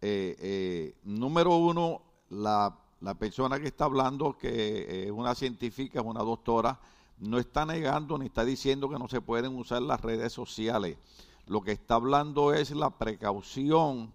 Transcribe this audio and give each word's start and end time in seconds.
eh, 0.00 0.36
eh, 0.38 0.96
número 1.04 1.56
uno, 1.56 2.02
la, 2.30 2.78
la, 3.00 3.14
persona 3.14 3.58
que 3.58 3.68
está 3.68 3.84
hablando, 3.84 4.36
que 4.36 5.04
es 5.06 5.10
una 5.10 5.34
científica, 5.34 6.00
es 6.00 6.06
una 6.06 6.22
doctora, 6.22 6.80
no 7.18 7.38
está 7.38 7.66
negando 7.66 8.16
ni 8.18 8.26
está 8.26 8.44
diciendo 8.44 8.88
que 8.88 8.98
no 8.98 9.08
se 9.08 9.20
pueden 9.20 9.56
usar 9.56 9.82
las 9.82 10.00
redes 10.00 10.32
sociales. 10.32 10.98
Lo 11.46 11.62
que 11.62 11.72
está 11.72 11.94
hablando 11.94 12.52
es 12.52 12.70
la 12.70 12.90
precaución 12.90 14.12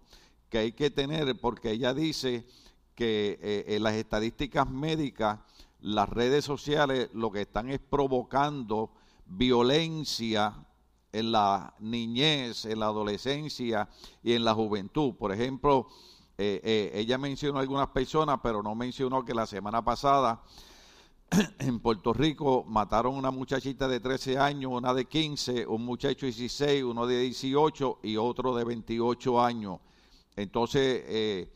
que 0.48 0.58
hay 0.58 0.72
que 0.72 0.90
tener, 0.90 1.38
porque 1.40 1.72
ella 1.72 1.92
dice 1.92 2.46
que 2.94 3.64
en 3.66 3.82
las 3.82 3.94
estadísticas 3.94 4.70
médicas, 4.70 5.40
las 5.80 6.08
redes 6.08 6.44
sociales 6.44 7.10
lo 7.12 7.32
que 7.32 7.42
están 7.42 7.68
es 7.68 7.80
provocando 7.80 8.92
violencia 9.26 10.54
en 11.14 11.32
la 11.32 11.74
niñez, 11.78 12.64
en 12.64 12.80
la 12.80 12.86
adolescencia 12.86 13.88
y 14.22 14.32
en 14.32 14.44
la 14.44 14.52
juventud. 14.52 15.14
Por 15.14 15.32
ejemplo, 15.32 15.86
eh, 16.36 16.60
eh, 16.64 16.90
ella 16.94 17.16
mencionó 17.16 17.60
algunas 17.60 17.88
personas, 17.88 18.40
pero 18.42 18.62
no 18.62 18.74
mencionó 18.74 19.24
que 19.24 19.32
la 19.32 19.46
semana 19.46 19.84
pasada 19.84 20.42
en 21.60 21.78
Puerto 21.78 22.12
Rico 22.12 22.64
mataron 22.66 23.14
una 23.14 23.30
muchachita 23.30 23.86
de 23.86 24.00
13 24.00 24.38
años, 24.38 24.72
una 24.72 24.92
de 24.92 25.04
15, 25.04 25.66
un 25.66 25.84
muchacho 25.84 26.26
de 26.26 26.32
16, 26.32 26.82
uno 26.82 27.06
de 27.06 27.20
18 27.20 28.00
y 28.02 28.16
otro 28.16 28.54
de 28.54 28.64
28 28.64 29.40
años. 29.40 29.78
Entonces, 30.34 31.04
eh, 31.06 31.52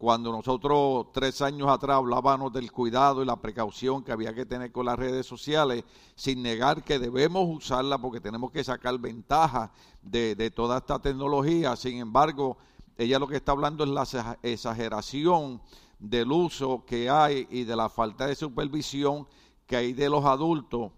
cuando 0.00 0.32
nosotros 0.32 1.08
tres 1.12 1.42
años 1.42 1.68
atrás 1.68 1.98
hablábamos 1.98 2.50
del 2.54 2.72
cuidado 2.72 3.22
y 3.22 3.26
la 3.26 3.36
precaución 3.36 4.02
que 4.02 4.12
había 4.12 4.32
que 4.32 4.46
tener 4.46 4.72
con 4.72 4.86
las 4.86 4.98
redes 4.98 5.26
sociales, 5.26 5.84
sin 6.14 6.42
negar 6.42 6.82
que 6.82 6.98
debemos 6.98 7.44
usarla 7.46 7.98
porque 7.98 8.18
tenemos 8.18 8.50
que 8.50 8.64
sacar 8.64 8.98
ventaja 8.98 9.70
de, 10.00 10.50
toda 10.56 10.78
esta 10.78 11.00
tecnología, 11.00 11.76
sin 11.76 11.98
embargo, 11.98 12.56
ella 12.96 13.18
lo 13.18 13.28
que 13.28 13.36
está 13.36 13.52
hablando 13.52 13.84
es 13.84 13.90
la 13.90 14.38
exageración 14.42 15.60
del 15.98 16.32
uso 16.32 16.82
que 16.86 17.10
hay 17.10 17.46
y 17.50 17.64
de 17.64 17.76
la 17.76 17.90
falta 17.90 18.26
de 18.26 18.36
supervisión 18.36 19.28
que 19.66 19.76
hay 19.76 19.92
de 19.92 20.08
los 20.08 20.24
adultos 20.24 20.92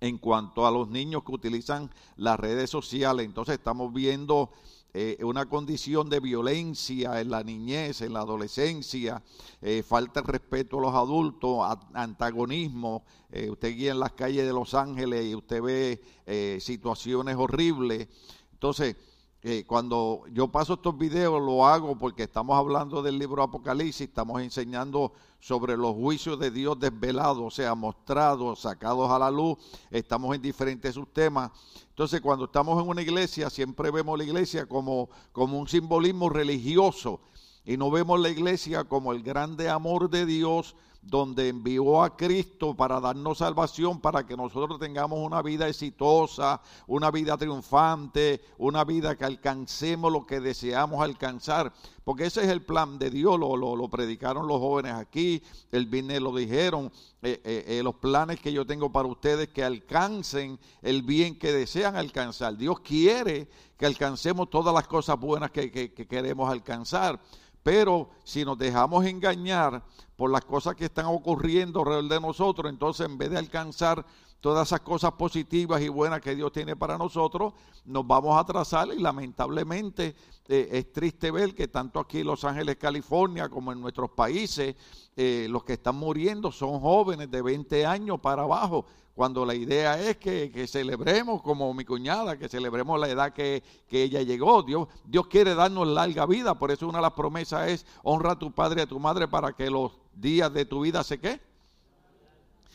en 0.00 0.16
cuanto 0.16 0.66
a 0.66 0.70
los 0.70 0.88
niños 0.88 1.22
que 1.22 1.32
utilizan 1.32 1.90
las 2.16 2.40
redes 2.40 2.70
sociales. 2.70 3.26
Entonces 3.26 3.58
estamos 3.58 3.92
viendo 3.92 4.52
eh, 4.98 5.22
una 5.22 5.44
condición 5.44 6.08
de 6.08 6.20
violencia 6.20 7.20
en 7.20 7.28
la 7.28 7.42
niñez, 7.42 8.00
en 8.00 8.14
la 8.14 8.20
adolescencia, 8.20 9.22
eh, 9.60 9.82
falta 9.82 10.22
de 10.22 10.32
respeto 10.32 10.78
a 10.78 10.80
los 10.80 10.94
adultos, 10.94 11.58
antagonismo. 11.92 13.04
Eh, 13.30 13.50
usted 13.50 13.76
guía 13.76 13.90
en 13.90 14.00
las 14.00 14.12
calles 14.12 14.46
de 14.46 14.54
Los 14.54 14.72
Ángeles 14.72 15.26
y 15.26 15.34
usted 15.34 15.60
ve 15.60 16.00
situaciones 16.62 17.36
horribles. 17.36 18.08
Entonces, 18.54 18.96
cuando 19.64 20.24
yo 20.32 20.48
paso 20.48 20.74
estos 20.74 20.98
videos 20.98 21.40
lo 21.40 21.64
hago 21.64 21.96
porque 21.96 22.24
estamos 22.24 22.58
hablando 22.58 23.00
del 23.00 23.16
libro 23.16 23.44
Apocalipsis, 23.44 24.08
estamos 24.08 24.42
enseñando 24.42 25.12
sobre 25.38 25.76
los 25.76 25.94
juicios 25.94 26.40
de 26.40 26.50
Dios 26.50 26.80
desvelados, 26.80 27.38
o 27.44 27.50
sea, 27.52 27.76
mostrados, 27.76 28.62
sacados 28.62 29.08
a 29.08 29.20
la 29.20 29.30
luz, 29.30 29.56
estamos 29.92 30.34
en 30.34 30.42
diferentes 30.42 30.94
subtemas. 30.94 31.52
Entonces, 31.90 32.20
cuando 32.20 32.46
estamos 32.46 32.82
en 32.82 32.88
una 32.88 33.02
iglesia, 33.02 33.48
siempre 33.48 33.92
vemos 33.92 34.18
la 34.18 34.24
iglesia 34.24 34.66
como, 34.66 35.10
como 35.30 35.60
un 35.60 35.68
simbolismo 35.68 36.28
religioso 36.28 37.20
y 37.64 37.76
no 37.76 37.88
vemos 37.88 38.18
la 38.18 38.30
iglesia 38.30 38.82
como 38.82 39.12
el 39.12 39.22
grande 39.22 39.68
amor 39.68 40.10
de 40.10 40.26
Dios 40.26 40.74
donde 41.06 41.48
envió 41.48 42.02
a 42.02 42.16
Cristo 42.16 42.74
para 42.74 43.00
darnos 43.00 43.38
salvación, 43.38 44.00
para 44.00 44.26
que 44.26 44.36
nosotros 44.36 44.80
tengamos 44.80 45.20
una 45.20 45.40
vida 45.40 45.68
exitosa, 45.68 46.60
una 46.88 47.12
vida 47.12 47.36
triunfante, 47.36 48.40
una 48.58 48.84
vida 48.84 49.16
que 49.16 49.24
alcancemos 49.24 50.12
lo 50.12 50.26
que 50.26 50.40
deseamos 50.40 51.00
alcanzar. 51.02 51.72
Porque 52.02 52.26
ese 52.26 52.42
es 52.42 52.48
el 52.48 52.62
plan 52.62 52.98
de 52.98 53.10
Dios, 53.10 53.38
lo, 53.38 53.56
lo, 53.56 53.88
predicaron 53.88 54.48
los 54.48 54.58
jóvenes 54.58 54.94
aquí, 54.94 55.42
el 55.70 55.86
viernes 55.86 56.20
lo 56.20 56.34
dijeron, 56.34 56.92
eh, 57.22 57.40
eh, 57.44 57.64
eh, 57.68 57.82
los 57.84 57.94
planes 57.96 58.40
que 58.40 58.52
yo 58.52 58.66
tengo 58.66 58.90
para 58.90 59.08
ustedes, 59.08 59.48
que 59.48 59.62
alcancen 59.62 60.58
el 60.82 61.02
bien 61.02 61.38
que 61.38 61.52
desean 61.52 61.94
alcanzar. 61.94 62.56
Dios 62.56 62.80
quiere 62.80 63.48
que 63.76 63.86
alcancemos 63.86 64.50
todas 64.50 64.74
las 64.74 64.88
cosas 64.88 65.18
buenas 65.18 65.52
que, 65.52 65.70
que 65.70 66.06
queremos 66.06 66.50
alcanzar. 66.50 67.20
Pero 67.66 68.10
si 68.22 68.44
nos 68.44 68.56
dejamos 68.56 69.04
engañar 69.04 69.82
por 70.16 70.30
las 70.30 70.44
cosas 70.44 70.74
que 70.74 70.86
están 70.86 71.06
ocurriendo 71.06 71.80
alrededor 71.80 72.08
de 72.08 72.20
nosotros, 72.20 72.70
entonces 72.70 73.06
en 73.06 73.18
vez 73.18 73.30
de 73.30 73.38
alcanzar 73.38 74.04
todas 74.40 74.68
esas 74.68 74.80
cosas 74.80 75.12
positivas 75.12 75.82
y 75.82 75.88
buenas 75.88 76.20
que 76.20 76.34
Dios 76.34 76.52
tiene 76.52 76.76
para 76.76 76.96
nosotros, 76.96 77.52
nos 77.84 78.06
vamos 78.06 78.36
a 78.36 78.40
atrasar 78.40 78.88
y 78.88 78.98
lamentablemente 78.98 80.14
eh, 80.48 80.68
es 80.72 80.92
triste 80.92 81.30
ver 81.30 81.54
que 81.54 81.68
tanto 81.68 81.98
aquí 82.00 82.20
en 82.20 82.26
Los 82.26 82.44
Ángeles, 82.44 82.76
California, 82.76 83.48
como 83.48 83.72
en 83.72 83.80
nuestros 83.80 84.10
países, 84.10 84.76
eh, 85.16 85.46
los 85.50 85.64
que 85.64 85.74
están 85.74 85.96
muriendo 85.96 86.52
son 86.52 86.80
jóvenes 86.80 87.30
de 87.30 87.42
20 87.42 87.86
años 87.86 88.20
para 88.20 88.42
abajo 88.42 88.86
cuando 89.16 89.46
la 89.46 89.54
idea 89.54 89.98
es 89.98 90.18
que, 90.18 90.66
celebremos 90.68 91.40
como 91.40 91.72
mi 91.72 91.86
cuñada, 91.86 92.36
que 92.36 92.50
celebremos 92.50 93.00
la 93.00 93.08
edad 93.08 93.32
que, 93.32 93.62
ella 93.90 94.20
llegó. 94.20 94.62
Dios, 94.62 94.88
Dios 95.06 95.26
quiere 95.28 95.54
darnos 95.54 95.88
larga 95.88 96.26
vida, 96.26 96.54
por 96.58 96.70
eso 96.70 96.86
una 96.86 96.98
de 96.98 97.02
las 97.02 97.14
promesas 97.14 97.70
es 97.70 97.86
honra 98.02 98.32
a 98.32 98.38
tu 98.38 98.52
padre 98.52 98.82
y 98.82 98.84
a 98.84 98.86
tu 98.86 99.00
madre 99.00 99.26
para 99.26 99.54
que 99.54 99.70
los 99.70 99.92
días 100.16 100.52
de 100.52 100.64
tu 100.64 100.80
vida 100.80 101.04
se 101.04 101.18
qué? 101.18 101.40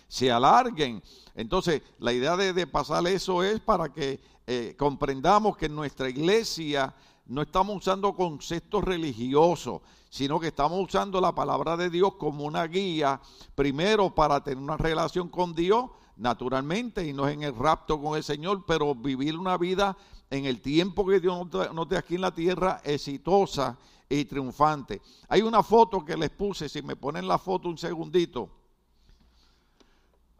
Se 0.07 0.31
alarguen. 0.31 1.01
Entonces, 1.35 1.81
la 1.99 2.13
idea 2.13 2.35
de, 2.35 2.67
pasar 2.67 3.05
eso 3.07 3.43
es 3.43 3.59
para 3.59 3.89
que 3.89 4.19
eh, 4.47 4.75
comprendamos 4.77 5.57
que 5.57 5.67
en 5.67 5.75
nuestra 5.75 6.09
iglesia 6.09 6.93
no 7.25 7.41
estamos 7.41 7.77
usando 7.77 8.13
conceptos 8.13 8.83
religiosos, 8.83 9.81
sino 10.09 10.39
que 10.39 10.47
estamos 10.47 10.83
usando 10.83 11.21
la 11.21 11.33
palabra 11.33 11.77
de 11.77 11.89
Dios 11.89 12.15
como 12.15 12.43
una 12.43 12.67
guía, 12.67 13.21
primero 13.55 14.13
para 14.13 14.43
tener 14.43 14.61
una 14.61 14.75
relación 14.75 15.29
con 15.29 15.55
Dios, 15.55 15.85
naturalmente, 16.17 17.07
y 17.07 17.13
no 17.13 17.27
es 17.27 17.33
en 17.33 17.43
el 17.43 17.55
rapto 17.55 18.01
con 18.01 18.17
el 18.17 18.23
Señor, 18.23 18.65
pero 18.67 18.93
vivir 18.93 19.37
una 19.37 19.57
vida 19.57 19.95
en 20.29 20.45
el 20.45 20.61
tiempo 20.61 21.05
que 21.05 21.21
Dios 21.21 21.47
nos 21.73 21.89
dé 21.89 21.97
aquí 21.97 22.15
en 22.15 22.21
la 22.21 22.33
tierra 22.33 22.81
exitosa 22.83 23.77
y 24.19 24.25
triunfante. 24.25 25.01
Hay 25.27 25.41
una 25.41 25.63
foto 25.63 26.03
que 26.03 26.17
les 26.17 26.29
puse, 26.29 26.67
si 26.69 26.81
me 26.81 26.95
ponen 26.95 27.27
la 27.27 27.37
foto 27.37 27.69
un 27.69 27.77
segundito. 27.77 28.49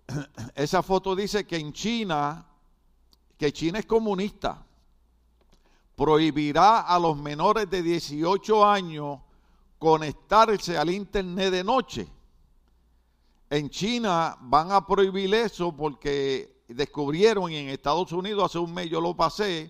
Esa 0.56 0.82
foto 0.82 1.16
dice 1.16 1.46
que 1.46 1.58
en 1.58 1.72
China, 1.74 2.46
que 3.38 3.52
China 3.52 3.80
es 3.80 3.86
comunista, 3.86 4.66
prohibirá 5.96 6.82
a 6.82 7.00
los 7.00 7.18
menores 7.18 7.70
de 7.70 7.82
18 7.82 8.66
años 8.66 9.20
conectarse 9.78 10.78
al 10.78 10.90
internet 10.90 11.52
de 11.52 11.64
noche 11.64 12.08
en 13.52 13.70
China 13.70 14.38
van 14.40 14.72
a 14.72 14.88
prohibir 14.88 15.34
eso 15.36 15.76
porque 15.76 16.64
descubrieron 16.70 17.52
y 17.52 17.58
en 17.58 17.68
Estados 17.68 18.14
Unidos 18.14 18.46
hace 18.46 18.60
un 18.60 18.74
mes 18.74 18.90
yo 18.90 19.02
lo 19.02 19.14
pasé, 19.14 19.70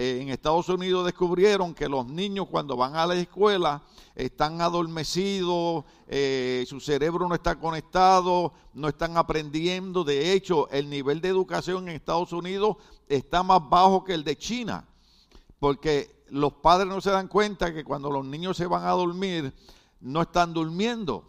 en 0.00 0.28
Estados 0.30 0.68
Unidos 0.68 1.04
descubrieron 1.04 1.74
que 1.74 1.88
los 1.88 2.06
niños 2.06 2.46
cuando 2.50 2.76
van 2.76 2.96
a 2.96 3.06
la 3.06 3.16
escuela 3.16 3.82
están 4.14 4.60
adormecidos, 4.60 5.84
eh, 6.06 6.64
su 6.66 6.80
cerebro 6.80 7.28
no 7.28 7.34
está 7.34 7.56
conectado, 7.56 8.52
no 8.74 8.88
están 8.88 9.16
aprendiendo. 9.16 10.02
De 10.04 10.32
hecho, 10.32 10.68
el 10.70 10.88
nivel 10.88 11.20
de 11.20 11.28
educación 11.28 11.88
en 11.88 11.96
Estados 11.96 12.32
Unidos 12.32 12.76
está 13.08 13.42
más 13.42 13.60
bajo 13.68 14.04
que 14.04 14.14
el 14.14 14.24
de 14.24 14.38
China, 14.38 14.86
porque 15.58 16.24
los 16.30 16.54
padres 16.54 16.88
no 16.88 17.00
se 17.00 17.10
dan 17.10 17.28
cuenta 17.28 17.74
que 17.74 17.84
cuando 17.84 18.10
los 18.10 18.24
niños 18.24 18.56
se 18.56 18.66
van 18.66 18.84
a 18.84 18.92
dormir, 18.92 19.52
no 20.00 20.22
están 20.22 20.54
durmiendo 20.54 21.24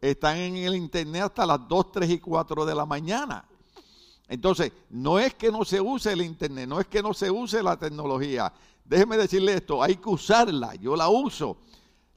están 0.00 0.36
en 0.36 0.56
el 0.56 0.76
internet 0.76 1.22
hasta 1.22 1.46
las 1.46 1.66
2, 1.66 1.92
3 1.92 2.10
y 2.10 2.18
4 2.18 2.64
de 2.64 2.74
la 2.74 2.86
mañana. 2.86 3.44
Entonces, 4.28 4.72
no 4.90 5.18
es 5.18 5.34
que 5.34 5.50
no 5.50 5.64
se 5.64 5.80
use 5.80 6.12
el 6.12 6.22
internet, 6.22 6.68
no 6.68 6.80
es 6.80 6.86
que 6.86 7.02
no 7.02 7.14
se 7.14 7.30
use 7.30 7.62
la 7.62 7.78
tecnología. 7.78 8.52
Déjeme 8.84 9.16
decirle 9.16 9.54
esto, 9.54 9.82
hay 9.82 9.96
que 9.96 10.08
usarla, 10.10 10.74
yo 10.74 10.94
la 10.94 11.08
uso. 11.08 11.56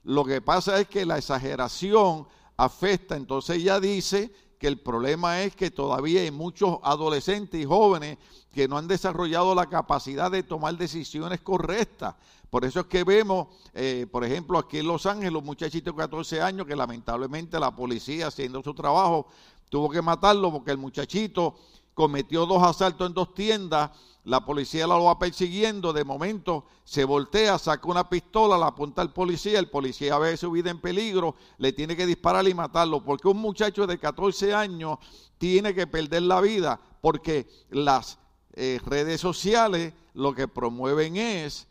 Lo 0.04 0.24
que 0.24 0.40
pasa 0.42 0.78
es 0.80 0.88
que 0.88 1.06
la 1.06 1.18
exageración 1.18 2.26
afecta, 2.56 3.16
entonces 3.16 3.56
ella 3.56 3.80
dice 3.80 4.30
que 4.58 4.68
el 4.68 4.78
problema 4.78 5.42
es 5.42 5.56
que 5.56 5.70
todavía 5.70 6.20
hay 6.20 6.30
muchos 6.30 6.78
adolescentes 6.82 7.60
y 7.60 7.64
jóvenes 7.64 8.18
que 8.52 8.68
no 8.68 8.76
han 8.78 8.86
desarrollado 8.86 9.54
la 9.54 9.66
capacidad 9.66 10.30
de 10.30 10.42
tomar 10.42 10.76
decisiones 10.76 11.40
correctas. 11.40 12.14
Por 12.50 12.64
eso 12.64 12.80
es 12.80 12.86
que 12.86 13.02
vemos, 13.02 13.48
eh, 13.72 14.06
por 14.10 14.24
ejemplo, 14.24 14.58
aquí 14.58 14.78
en 14.78 14.86
Los 14.86 15.06
Ángeles, 15.06 15.32
los 15.32 15.42
muchachitos 15.42 15.94
de 15.94 16.02
14 16.02 16.42
años 16.42 16.66
que 16.66 16.76
lamentablemente 16.76 17.58
la 17.58 17.74
policía 17.74 18.26
haciendo 18.26 18.62
su 18.62 18.74
trabajo 18.74 19.26
tuvo 19.70 19.88
que 19.88 20.02
matarlo 20.02 20.52
porque 20.52 20.70
el 20.70 20.78
muchachito 20.78 21.54
cometió 21.94 22.46
dos 22.46 22.62
asaltos 22.62 23.06
en 23.06 23.14
dos 23.14 23.34
tiendas, 23.34 23.90
la 24.24 24.44
policía 24.44 24.86
lo 24.86 25.04
va 25.04 25.18
persiguiendo, 25.18 25.92
de 25.92 26.04
momento 26.04 26.64
se 26.84 27.04
voltea, 27.04 27.58
saca 27.58 27.88
una 27.88 28.08
pistola, 28.08 28.56
la 28.56 28.68
apunta 28.68 29.02
al 29.02 29.12
policía, 29.12 29.58
el 29.58 29.68
policía 29.68 30.16
ve 30.18 30.36
su 30.36 30.50
vida 30.52 30.70
en 30.70 30.80
peligro, 30.80 31.34
le 31.58 31.72
tiene 31.72 31.96
que 31.96 32.06
disparar 32.06 32.46
y 32.46 32.54
matarlo, 32.54 33.04
porque 33.04 33.26
un 33.28 33.38
muchacho 33.38 33.86
de 33.86 33.98
14 33.98 34.54
años 34.54 34.98
tiene 35.38 35.74
que 35.74 35.88
perder 35.88 36.22
la 36.22 36.40
vida, 36.40 36.80
porque 37.00 37.48
las 37.70 38.18
eh, 38.52 38.80
redes 38.84 39.20
sociales 39.20 39.92
lo 40.14 40.34
que 40.34 40.46
promueven 40.46 41.16
es 41.16 41.66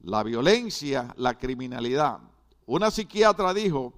la 0.00 0.24
violencia, 0.24 1.14
la 1.16 1.38
criminalidad. 1.38 2.18
Una 2.66 2.90
psiquiatra 2.90 3.54
dijo 3.54 3.92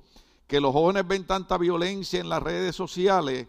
que 0.46 0.60
los 0.60 0.72
jóvenes 0.72 1.06
ven 1.08 1.26
tanta 1.26 1.56
violencia 1.56 2.20
en 2.20 2.28
las 2.28 2.42
redes 2.42 2.76
sociales 2.76 3.48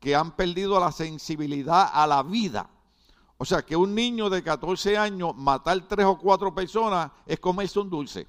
que 0.00 0.14
han 0.14 0.36
perdido 0.36 0.78
la 0.78 0.92
sensibilidad 0.92 1.90
a 1.92 2.06
la 2.06 2.22
vida. 2.22 2.68
O 3.38 3.44
sea, 3.44 3.62
que 3.62 3.76
un 3.76 3.94
niño 3.94 4.30
de 4.30 4.42
14 4.42 4.96
años 4.96 5.34
matar 5.36 5.86
tres 5.88 6.06
o 6.06 6.18
cuatro 6.18 6.54
personas 6.54 7.10
es 7.26 7.38
comerse 7.38 7.78
un 7.78 7.90
dulce. 7.90 8.26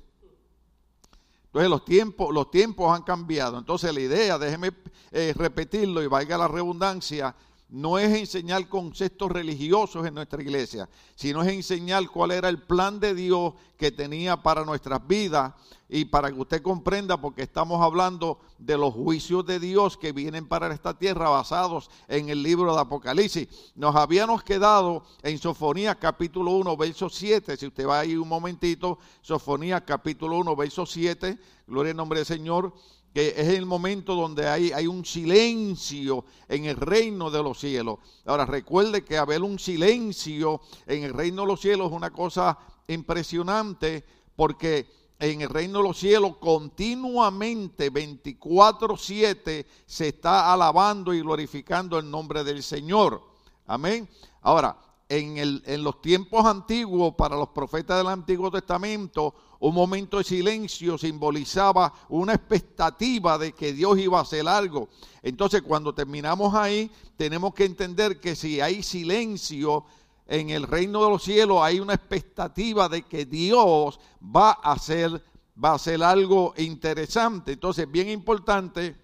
Entonces 1.45 1.69
los 1.69 1.85
tiempos, 1.85 2.33
los 2.33 2.51
tiempos 2.51 2.93
han 2.93 3.03
cambiado. 3.03 3.57
Entonces 3.57 3.93
la 3.93 4.01
idea, 4.01 4.37
déjeme 4.37 4.71
eh, 5.11 5.33
repetirlo 5.35 6.03
y 6.03 6.07
valga 6.07 6.37
la 6.37 6.47
redundancia, 6.47 7.33
no 7.69 7.99
es 7.99 8.15
enseñar 8.17 8.69
conceptos 8.69 9.31
religiosos 9.31 10.05
en 10.05 10.13
nuestra 10.13 10.41
iglesia, 10.41 10.87
sino 11.15 11.41
es 11.41 11.49
enseñar 11.49 12.07
cuál 12.09 12.31
era 12.31 12.47
el 12.47 12.61
plan 12.61 12.99
de 12.99 13.13
Dios 13.13 13.53
que 13.77 13.91
tenía 13.91 14.41
para 14.41 14.63
nuestras 14.63 15.05
vidas 15.05 15.53
y 15.89 16.05
para 16.05 16.31
que 16.31 16.39
usted 16.39 16.61
comprenda, 16.61 17.19
porque 17.19 17.43
estamos 17.43 17.81
hablando 17.81 18.39
de 18.57 18.77
los 18.77 18.93
juicios 18.93 19.45
de 19.45 19.59
Dios 19.59 19.97
que 19.97 20.11
vienen 20.11 20.47
para 20.47 20.73
esta 20.73 20.97
tierra 20.97 21.29
basados 21.29 21.89
en 22.07 22.29
el 22.29 22.41
libro 22.41 22.73
de 22.73 22.81
Apocalipsis. 22.81 23.47
Nos 23.75 23.95
habíamos 23.95 24.43
quedado 24.43 25.03
en 25.21 25.37
Sofonía 25.37 25.95
capítulo 25.95 26.51
1, 26.51 26.77
verso 26.77 27.09
7, 27.09 27.57
si 27.57 27.67
usted 27.67 27.87
va 27.87 27.99
ahí 27.99 28.15
un 28.15 28.27
momentito, 28.27 28.97
Sofonía 29.21 29.83
capítulo 29.83 30.37
1, 30.37 30.55
verso 30.55 30.85
7, 30.85 31.37
gloria 31.67 31.91
al 31.91 31.97
nombre 31.97 32.19
del 32.19 32.25
Señor 32.25 32.73
que 33.17 33.29
es 33.29 33.47
el 33.47 33.65
momento 33.65 34.13
donde 34.13 34.47
hay, 34.47 34.71
hay 34.71 34.85
un 34.85 35.03
silencio 35.03 36.23
en 36.47 36.65
el 36.65 36.75
reino 36.75 37.31
de 37.31 37.41
los 37.41 37.59
cielos. 37.59 37.97
Ahora 38.27 38.45
recuerde 38.45 39.03
que 39.03 39.17
haber 39.17 39.41
un 39.41 39.57
silencio 39.57 40.61
en 40.85 41.01
el 41.01 41.15
reino 41.15 41.41
de 41.41 41.47
los 41.47 41.59
cielos 41.59 41.87
es 41.87 41.93
una 41.93 42.11
cosa 42.11 42.59
impresionante 42.87 44.05
porque 44.35 44.87
en 45.17 45.41
el 45.41 45.49
reino 45.49 45.79
de 45.79 45.85
los 45.85 45.97
cielos 45.97 46.37
continuamente 46.37 47.91
24/7 47.91 49.65
se 49.87 50.09
está 50.09 50.53
alabando 50.53 51.11
y 51.11 51.21
glorificando 51.21 51.97
el 51.97 52.11
nombre 52.11 52.43
del 52.43 52.61
Señor. 52.61 53.23
Amén. 53.65 54.07
Ahora, 54.43 54.77
en, 55.09 55.37
el, 55.39 55.63
en 55.65 55.83
los 55.83 56.03
tiempos 56.03 56.45
antiguos, 56.45 57.15
para 57.15 57.35
los 57.35 57.49
profetas 57.49 57.97
del 57.97 58.09
Antiguo 58.09 58.51
Testamento, 58.51 59.33
un 59.59 59.73
momento 59.73 60.17
de 60.17 60.23
silencio 60.23 60.97
simbolizaba 60.97 61.93
una 62.09 62.33
expectativa 62.33 63.37
de 63.37 63.53
que 63.53 63.73
Dios 63.73 63.97
iba 63.97 64.19
a 64.19 64.23
hacer 64.23 64.47
algo. 64.47 64.89
Entonces, 65.23 65.61
cuando 65.61 65.93
terminamos 65.93 66.53
ahí, 66.53 66.91
tenemos 67.15 67.53
que 67.53 67.65
entender 67.65 68.19
que 68.19 68.35
si 68.35 68.61
hay 68.61 68.83
silencio 68.83 69.85
en 70.27 70.49
el 70.49 70.63
reino 70.63 71.03
de 71.03 71.09
los 71.09 71.23
cielos, 71.23 71.59
hay 71.61 71.79
una 71.79 71.93
expectativa 71.93 72.89
de 72.89 73.03
que 73.03 73.25
Dios 73.25 73.99
va 74.23 74.51
a 74.51 74.73
hacer, 74.73 75.23
va 75.63 75.71
a 75.71 75.75
hacer 75.75 76.03
algo 76.03 76.53
interesante. 76.57 77.53
Entonces, 77.53 77.89
bien 77.89 78.09
importante 78.09 78.95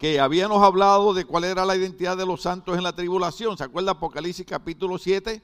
que 0.00 0.18
habíamos 0.18 0.62
hablado 0.62 1.12
de 1.12 1.26
cuál 1.26 1.44
era 1.44 1.66
la 1.66 1.76
identidad 1.76 2.16
de 2.16 2.24
los 2.24 2.40
santos 2.40 2.74
en 2.78 2.82
la 2.82 2.94
tribulación. 2.94 3.58
¿Se 3.58 3.64
acuerda 3.64 3.92
Apocalipsis 3.92 4.46
capítulo 4.46 4.96
7? 4.96 5.42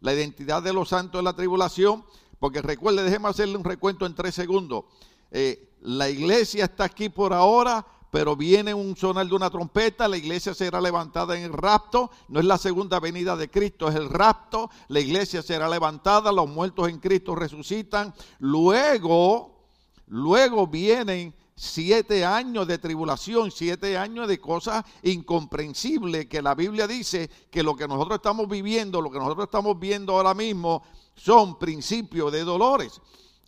La 0.00 0.14
identidad 0.14 0.62
de 0.62 0.72
los 0.72 0.88
santos 0.88 1.18
en 1.18 1.26
la 1.26 1.34
tribulación. 1.34 2.06
Porque 2.38 2.62
recuerde, 2.62 3.02
déjeme 3.02 3.28
hacerle 3.28 3.56
un 3.56 3.64
recuento 3.64 4.06
en 4.06 4.14
tres 4.14 4.34
segundos. 4.34 4.84
Eh, 5.30 5.70
la 5.82 6.08
iglesia 6.08 6.64
está 6.64 6.84
aquí 6.84 7.08
por 7.08 7.32
ahora, 7.32 7.84
pero 8.10 8.36
viene 8.36 8.72
un 8.72 8.96
sonar 8.96 9.26
de 9.26 9.34
una 9.34 9.50
trompeta, 9.50 10.08
la 10.08 10.16
iglesia 10.16 10.54
será 10.54 10.80
levantada 10.80 11.36
en 11.36 11.44
el 11.44 11.52
rapto, 11.52 12.10
no 12.28 12.40
es 12.40 12.46
la 12.46 12.56
segunda 12.56 13.00
venida 13.00 13.36
de 13.36 13.50
Cristo, 13.50 13.88
es 13.88 13.94
el 13.94 14.08
rapto, 14.08 14.70
la 14.88 15.00
iglesia 15.00 15.42
será 15.42 15.68
levantada, 15.68 16.32
los 16.32 16.48
muertos 16.48 16.88
en 16.88 16.98
Cristo 16.98 17.34
resucitan, 17.34 18.14
luego, 18.38 19.60
luego 20.06 20.66
vienen 20.66 21.34
siete 21.60 22.24
años 22.24 22.68
de 22.68 22.78
tribulación, 22.78 23.50
siete 23.50 23.98
años 23.98 24.28
de 24.28 24.40
cosas 24.40 24.84
incomprensibles 25.02 26.26
que 26.26 26.40
la 26.40 26.54
Biblia 26.54 26.86
dice 26.86 27.28
que 27.50 27.64
lo 27.64 27.74
que 27.74 27.88
nosotros 27.88 28.16
estamos 28.16 28.48
viviendo, 28.48 29.02
lo 29.02 29.10
que 29.10 29.18
nosotros 29.18 29.46
estamos 29.46 29.78
viendo 29.78 30.12
ahora 30.12 30.34
mismo, 30.34 30.84
son 31.16 31.58
principios 31.58 32.30
de 32.30 32.44
dolores. 32.44 33.00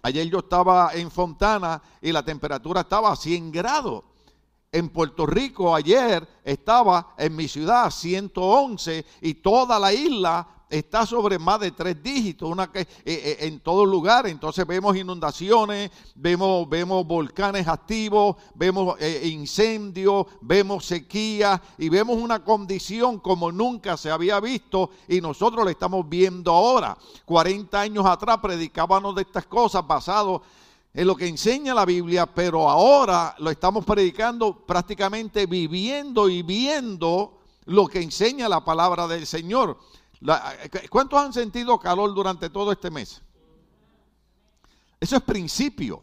Ayer 0.03 0.29
yo 0.29 0.41
estaba 0.41 0.91
en 0.95 1.09
Fontana 1.09 1.81
y 2.03 2.11
la 2.11 2.25
temperatura 2.25 2.81
estaba 2.81 3.13
a 3.13 3.17
100 3.17 3.53
grados. 3.53 4.03
En 4.73 4.89
Puerto 4.89 5.25
Rico 5.25 5.75
ayer 5.75 6.27
estaba 6.43 7.15
en 7.17 7.37
mi 7.37 7.47
ciudad 7.47 7.91
111 7.91 9.05
y 9.21 9.35
toda 9.35 9.79
la 9.79 9.93
isla 9.93 10.49
está 10.71 11.05
sobre 11.05 11.39
más 11.39 11.61
de 11.61 11.73
tres 11.73 12.01
dígitos, 12.03 12.49
una 12.49 12.71
que, 12.71 12.81
eh, 12.81 12.87
eh, 13.05 13.37
en 13.41 13.61
todo 13.61 13.85
lugar. 13.85 14.27
Entonces 14.29 14.67
vemos 14.67 14.97
inundaciones, 14.97 15.91
vemos, 16.15 16.69
vemos 16.69 17.07
volcanes 17.07 17.67
activos, 17.67 18.37
vemos 18.55 18.97
eh, 19.01 19.27
incendios, 19.27 20.27
vemos 20.41 20.87
sequía 20.87 21.61
y 21.77 21.89
vemos 21.89 22.17
una 22.17 22.45
condición 22.45 23.19
como 23.19 23.51
nunca 23.51 23.97
se 23.97 24.11
había 24.11 24.39
visto 24.39 24.91
y 25.09 25.21
nosotros 25.21 25.65
la 25.65 25.73
estamos 25.73 26.09
viendo 26.09 26.53
ahora. 26.53 26.97
40 27.25 27.81
años 27.81 28.07
atrás 28.07 28.39
predicábamos 28.39 29.15
de 29.17 29.23
estas 29.23 29.47
cosas 29.47 29.85
basado 29.87 30.43
en 30.93 31.07
lo 31.07 31.17
que 31.17 31.29
enseña 31.29 31.75
la 31.75 31.85
Biblia, 31.85 32.27
pero 32.27 32.69
ahora 32.69 33.35
lo 33.39 33.51
estamos 33.51 33.85
predicando 33.85 34.57
prácticamente 34.67 35.47
viviendo 35.47 36.29
y 36.29 36.43
viendo 36.43 37.39
lo 37.67 37.87
que 37.87 38.03
enseña 38.03 38.49
la 38.49 38.65
palabra 38.65 39.07
del 39.07 39.27
Señor. 39.27 39.79
¿Cuántos 40.91 41.19
han 41.19 41.33
sentido 41.33 41.79
calor 41.79 42.15
durante 42.15 42.51
todo 42.51 42.73
este 42.73 42.91
mes? 42.91 43.23
Eso 45.01 45.17
es 45.17 45.23
principio. 45.23 46.03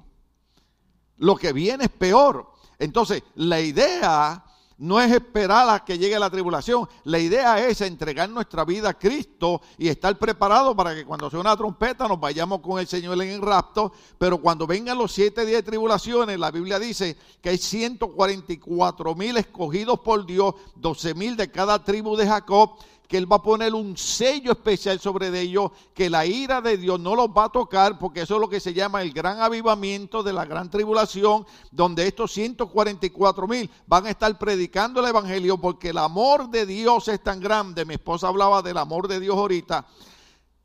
Lo 1.17 1.35
que 1.35 1.53
viene 1.53 1.85
es 1.85 1.91
peor. 1.91 2.51
Entonces, 2.79 3.23
la 3.35 3.59
idea 3.59 4.43
no 4.79 5.01
es 5.01 5.11
esperar 5.11 5.69
a 5.69 5.83
que 5.83 5.97
llegue 5.97 6.19
la 6.19 6.29
tribulación. 6.29 6.87
La 7.03 7.19
idea 7.19 7.67
es 7.67 7.81
entregar 7.81 8.29
nuestra 8.29 8.63
vida 8.63 8.89
a 8.89 8.93
Cristo 8.93 9.61
y 9.77 9.87
estar 9.87 10.17
preparados 10.17 10.75
para 10.75 10.93
que 10.93 11.05
cuando 11.05 11.29
sea 11.29 11.39
una 11.39 11.57
trompeta 11.57 12.07
nos 12.07 12.19
vayamos 12.19 12.61
con 12.61 12.79
el 12.79 12.87
Señor 12.87 13.21
en 13.21 13.29
el 13.29 13.41
rapto. 13.41 13.91
Pero 14.17 14.39
cuando 14.39 14.67
vengan 14.67 14.97
los 14.97 15.11
siete 15.11 15.45
días 15.45 15.63
de 15.63 15.71
tribulaciones, 15.71 16.39
la 16.39 16.51
Biblia 16.51 16.79
dice 16.79 17.17
que 17.41 17.49
hay 17.49 17.57
144 17.57 19.15
mil 19.15 19.37
escogidos 19.37 19.99
por 19.99 20.25
Dios, 20.25 20.53
12 20.75 21.13
mil 21.15 21.35
de 21.35 21.49
cada 21.49 21.83
tribu 21.83 22.15
de 22.15 22.27
Jacob 22.27 22.77
que 23.07 23.17
Él 23.17 23.31
va 23.31 23.37
a 23.37 23.41
poner 23.41 23.73
un 23.73 23.97
sello 23.97 24.51
especial 24.51 24.99
sobre 24.99 25.27
ellos, 25.39 25.71
que 25.93 26.09
la 26.09 26.25
ira 26.25 26.61
de 26.61 26.77
Dios 26.77 26.99
no 26.99 27.15
los 27.15 27.29
va 27.29 27.45
a 27.45 27.49
tocar, 27.49 27.97
porque 27.97 28.21
eso 28.21 28.35
es 28.35 28.41
lo 28.41 28.49
que 28.49 28.59
se 28.59 28.73
llama 28.73 29.01
el 29.01 29.11
gran 29.11 29.39
avivamiento 29.39 30.23
de 30.23 30.33
la 30.33 30.45
gran 30.45 30.69
tribulación, 30.69 31.45
donde 31.71 32.07
estos 32.07 32.31
144 32.33 33.47
mil 33.47 33.69
van 33.85 34.05
a 34.05 34.09
estar 34.09 34.37
predicando 34.37 34.99
el 34.99 35.07
Evangelio, 35.07 35.57
porque 35.57 35.89
el 35.89 35.97
amor 35.97 36.49
de 36.49 36.65
Dios 36.65 37.07
es 37.07 37.23
tan 37.23 37.39
grande. 37.39 37.85
Mi 37.85 37.93
esposa 37.95 38.27
hablaba 38.27 38.61
del 38.61 38.77
amor 38.77 39.07
de 39.07 39.19
Dios 39.19 39.35
ahorita 39.35 39.85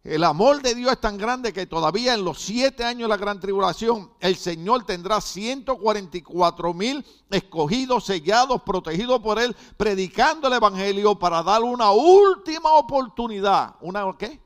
el 0.05 0.25
amor 0.25 0.63
de 0.63 0.75
Dios 0.75 0.93
es 0.93 1.01
tan 1.01 1.17
grande 1.17 1.53
que 1.53 1.67
todavía 1.67 2.15
en 2.15 2.25
los 2.25 2.41
siete 2.41 2.85
años 2.85 3.03
de 3.03 3.09
la 3.09 3.17
gran 3.17 3.39
tribulación, 3.39 4.11
el 4.19 4.35
Señor 4.35 4.85
tendrá 4.85 5.21
144 5.21 6.75
mil 6.75 7.05
escogidos, 7.31 8.05
sellados, 8.07 8.63
protegidos 8.63 9.21
por 9.21 9.39
Él, 9.39 9.55
predicando 9.77 10.49
el 10.49 10.55
Evangelio 10.55 11.17
para 11.17 11.43
dar 11.45 11.63
una 11.63 11.93
última 11.93 12.73
oportunidad. 12.73 13.77
¿Una 13.81 14.05
qué? 14.19 14.41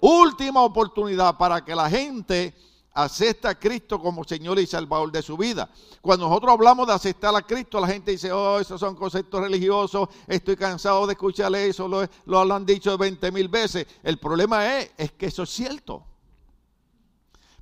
Última 0.00 0.62
oportunidad 0.62 1.36
para 1.36 1.64
que 1.64 1.74
la 1.76 1.88
gente 1.88 2.52
acepta 2.98 3.50
a 3.50 3.58
Cristo 3.58 4.00
como 4.00 4.24
Señor 4.24 4.58
y 4.58 4.66
Salvador 4.66 5.12
de 5.12 5.22
su 5.22 5.36
vida. 5.36 5.70
Cuando 6.00 6.28
nosotros 6.28 6.52
hablamos 6.52 6.86
de 6.88 6.94
aceptar 6.94 7.34
a 7.34 7.42
Cristo, 7.42 7.80
la 7.80 7.86
gente 7.86 8.10
dice, 8.10 8.32
oh, 8.32 8.58
esos 8.58 8.80
son 8.80 8.96
conceptos 8.96 9.40
religiosos, 9.40 10.08
estoy 10.26 10.56
cansado 10.56 11.06
de 11.06 11.12
escuchar 11.12 11.54
eso, 11.54 11.86
lo, 11.86 12.04
lo 12.26 12.54
han 12.54 12.66
dicho 12.66 12.98
20 12.98 13.30
mil 13.30 13.48
veces. 13.48 13.86
El 14.02 14.18
problema 14.18 14.78
es, 14.78 14.90
es 14.98 15.12
que 15.12 15.26
eso 15.26 15.44
es 15.44 15.50
cierto. 15.50 16.04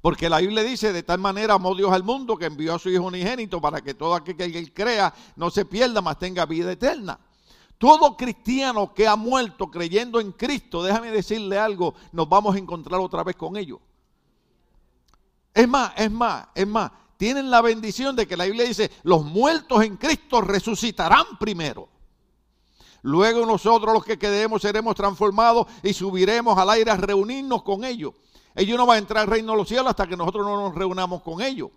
Porque 0.01 0.31
la 0.31 0.39
Biblia 0.39 0.63
dice, 0.63 0.93
de 0.93 1.03
tal 1.03 1.19
manera 1.19 1.55
amó 1.55 1.75
Dios 1.75 1.93
al 1.93 2.03
mundo 2.03 2.37
que 2.37 2.47
envió 2.47 2.75
a 2.75 2.79
su 2.79 2.89
Hijo 2.89 3.05
unigénito 3.05 3.61
para 3.61 3.83
que 3.83 3.93
todo 3.93 4.15
aquel 4.15 4.37
que 4.37 4.59
él 4.59 4.73
crea 4.73 5.13
no 5.37 5.51
se 5.51 5.67
pierda, 5.67 6.01
mas 6.01 6.19
tenga 6.19 6.47
vida 6.47 6.73
eterna. 6.73 7.21
Todo 7.77 8.17
cristiano 8.17 8.95
que 8.95 9.07
ha 9.07 9.17
muerto 9.17 9.71
creyendo 9.71 10.19
en 10.19 10.33
Cristo, 10.33 10.83
déjame 10.83 11.11
decirle 11.11 11.59
algo, 11.59 11.95
nos 12.13 12.27
vamos 12.27 12.55
a 12.55 12.59
encontrar 12.59 13.01
otra 13.01 13.23
vez 13.23 13.37
con 13.37 13.59
ellos. 13.59 13.81
Es 15.57 15.67
más, 15.67 15.91
es 15.97 16.11
más, 16.11 16.49
es 16.55 16.67
más. 16.67 16.93
Tienen 17.17 17.51
la 17.51 17.63
bendición 17.63 18.15
de 18.15 18.27
que 18.27 18.37
la 18.37 18.45
Biblia 18.45 18.67
dice, 18.67 18.91
los 19.05 19.25
muertos 19.25 19.83
en 19.83 19.97
Cristo 19.97 20.43
resucitarán 20.43 21.39
primero. 21.41 21.89
Luego 23.01 23.47
nosotros 23.47 23.95
los 23.95 24.05
que 24.05 24.19
quedemos 24.19 24.61
seremos 24.61 24.95
transformados 24.95 25.67
y 25.83 25.95
subiremos 25.95 26.59
al 26.59 26.69
aire 26.69 26.91
a 26.91 26.97
reunirnos 26.99 27.63
con 27.63 27.85
ellos. 27.85 28.13
Ellos 28.55 28.77
no 28.77 28.85
van 28.85 28.97
a 28.97 28.99
entrar 28.99 29.23
al 29.23 29.31
reino 29.31 29.53
de 29.53 29.59
los 29.59 29.67
cielos 29.67 29.87
hasta 29.87 30.07
que 30.07 30.15
nosotros 30.15 30.45
no 30.45 30.61
nos 30.61 30.75
reunamos 30.75 31.23
con 31.23 31.41
ellos. 31.41 31.71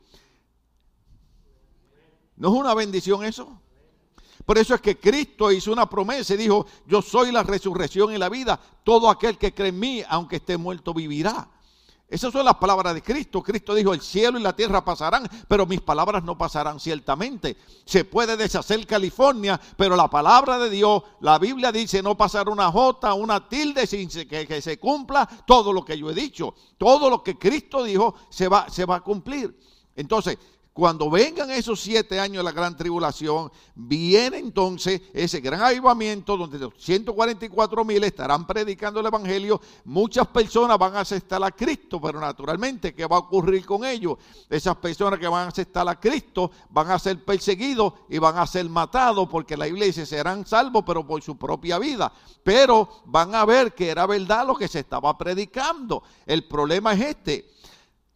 ¿No 2.36 2.50
es 2.50 2.54
una 2.54 2.74
bendición 2.74 3.24
eso? 3.24 3.62
Por 4.46 4.58
eso 4.58 4.76
es 4.76 4.82
que 4.82 5.00
Cristo 5.00 5.54
hizo 5.54 5.72
una 5.72 5.90
promesa 5.90 6.34
y 6.34 6.38
dijo, 6.38 6.66
yo 6.86 7.02
soy 7.02 7.32
la 7.32 7.44
resurrección 7.44 8.14
y 8.14 8.18
la 8.18 8.28
vida. 8.28 8.60
Todo 8.84 9.10
aquel 9.10 9.38
que 9.38 9.54
cree 9.54 9.70
en 9.70 9.80
mí, 9.80 10.04
aunque 10.10 10.36
esté 10.36 10.58
muerto, 10.58 10.94
vivirá. 10.94 11.50
Esas 12.10 12.34
son 12.34 12.44
las 12.44 12.56
palabras 12.56 12.96
de 12.96 13.04
Cristo. 13.04 13.44
Cristo 13.44 13.75
dijo, 13.75 13.94
el 13.94 14.01
cielo 14.01 14.39
y 14.39 14.42
la 14.42 14.56
tierra 14.56 14.84
pasarán, 14.84 15.30
pero 15.48 15.68
mis 15.68 15.80
palabras 15.80 16.24
no 16.24 16.36
pasarán 16.36 16.80
ciertamente. 16.80 17.56
Se 17.86 18.04
puede 18.04 18.36
deshacer 18.36 18.88
California, 18.88 19.62
pero 19.78 19.96
la 19.96 20.10
palabra 20.10 20.58
de 20.58 20.72
Dios, 20.72 21.04
la 21.20 21.38
Biblia 21.38 21.72
dice, 21.72 22.01
no 22.01 22.18
pasar 22.18 22.50
una 22.50 22.72
jota, 22.72 23.13
una 23.13 23.48
tilde 23.48 23.86
sin 23.86 24.10
que, 24.10 24.48
que, 24.48 24.62
se 24.62 24.80
cumpla 24.80 25.30
todo 25.46 25.72
lo 25.72 25.86
que 25.86 26.00
yo 26.00 26.10
he 26.10 26.16
dicho. 26.16 26.56
Todo 26.80 27.12
lo 27.12 27.22
que 27.22 27.38
Cristo 27.38 27.84
dijo 27.84 28.16
se 28.30 28.48
va, 28.48 28.68
se 28.70 28.86
va 28.86 28.96
a 28.96 29.01
cumplir. 29.01 29.56
Entonces, 29.96 30.39
cuando 30.80 31.10
vengan 31.10 31.52
esos 31.52 31.82
siete 31.82 32.22
años 32.22 32.38
de 32.38 32.44
la 32.44 32.54
gran 32.54 32.74
tribulación, 32.78 33.52
viene 33.76 34.38
entonces 34.38 35.02
ese 35.14 35.42
gran 35.42 35.62
avivamiento 35.62 36.38
donde 36.38 36.58
los 36.58 36.74
144 36.78 37.84
mil 37.84 38.02
estarán 38.06 38.48
predicando 38.48 39.02
el 39.02 39.08
Evangelio. 39.08 39.60
Muchas 39.84 40.26
personas 40.28 40.78
van 40.78 40.96
a 40.96 41.02
aceptar 41.02 41.44
a 41.44 41.52
Cristo, 41.52 42.00
pero 42.00 42.22
naturalmente, 42.22 42.96
¿qué 42.96 43.06
va 43.06 43.18
a 43.18 43.20
ocurrir 43.20 43.66
con 43.66 43.84
ellos? 43.84 44.20
Esas 44.50 44.78
personas 44.78 45.20
que 45.20 45.28
van 45.28 45.48
a 45.48 45.50
aceptar 45.50 45.86
a 45.90 46.00
Cristo 46.00 46.50
van 46.70 46.90
a 46.92 46.98
ser 46.98 47.26
perseguidos 47.26 47.92
y 48.08 48.18
van 48.18 48.38
a 48.38 48.48
ser 48.48 48.70
matados 48.70 49.28
porque 49.28 49.58
la 49.58 49.68
iglesia 49.68 50.06
serán 50.06 50.46
salvos, 50.46 50.86
pero 50.88 51.06
por 51.06 51.22
su 51.22 51.38
propia 51.38 51.78
vida. 51.78 52.10
Pero 52.42 53.02
van 53.04 53.36
a 53.36 53.44
ver 53.44 53.74
que 53.74 53.90
era 53.90 54.06
verdad 54.06 54.48
lo 54.48 54.56
que 54.56 54.70
se 54.70 54.80
estaba 54.80 55.18
predicando. 55.18 56.04
El 56.26 56.48
problema 56.48 56.94
es 56.94 57.02
este 57.02 57.60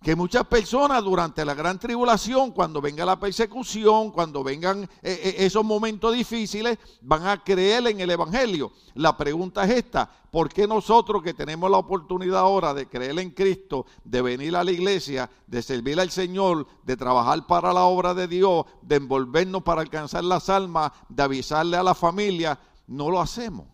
que 0.04 0.18
muchas 0.18 0.46
personas 0.46 1.02
durante 1.02 1.46
la 1.46 1.54
gran 1.54 1.80
tribulación, 1.80 2.52
cuando 2.52 2.82
venga 2.82 3.06
la 3.06 3.18
persecución, 3.18 4.12
cuando 4.12 4.44
vengan 4.44 4.84
eh, 4.84 4.88
eh, 5.02 5.36
esos 5.40 5.64
momentos 5.64 6.14
difíciles, 6.14 6.78
van 7.02 7.26
a 7.26 7.42
creer 7.42 7.88
en 7.88 8.02
el 8.02 8.12
Evangelio. 8.12 8.74
La 8.96 9.16
pregunta 9.16 9.64
es 9.64 9.72
esta, 9.72 10.12
¿por 10.30 10.50
qué 10.50 10.68
nosotros 10.68 11.24
que 11.24 11.34
tenemos 11.34 11.72
la 11.72 11.78
oportunidad 11.78 12.42
ahora 12.42 12.74
de 12.74 12.88
creer 12.88 13.18
en 13.18 13.32
Cristo, 13.32 13.86
de 14.04 14.22
venir 14.22 14.58
a 14.58 14.64
la 14.66 14.72
iglesia, 14.72 15.30
de 15.48 15.62
servir 15.62 15.98
al 15.98 16.12
Señor, 16.12 16.68
de 16.84 16.98
trabajar 16.98 17.48
para 17.48 17.72
la 17.72 17.84
obra 17.84 18.14
de 18.14 18.28
Dios, 18.28 18.66
de 18.82 18.98
envolvernos 18.98 19.64
para 19.64 19.82
alcanzar 19.82 20.26
las 20.26 20.50
almas, 20.50 20.92
de 21.08 21.24
avisarle 21.24 21.78
a 21.78 21.84
la 21.84 21.96
familia, 21.96 22.60
no 22.88 23.10
lo 23.10 23.22
hacemos? 23.22 23.68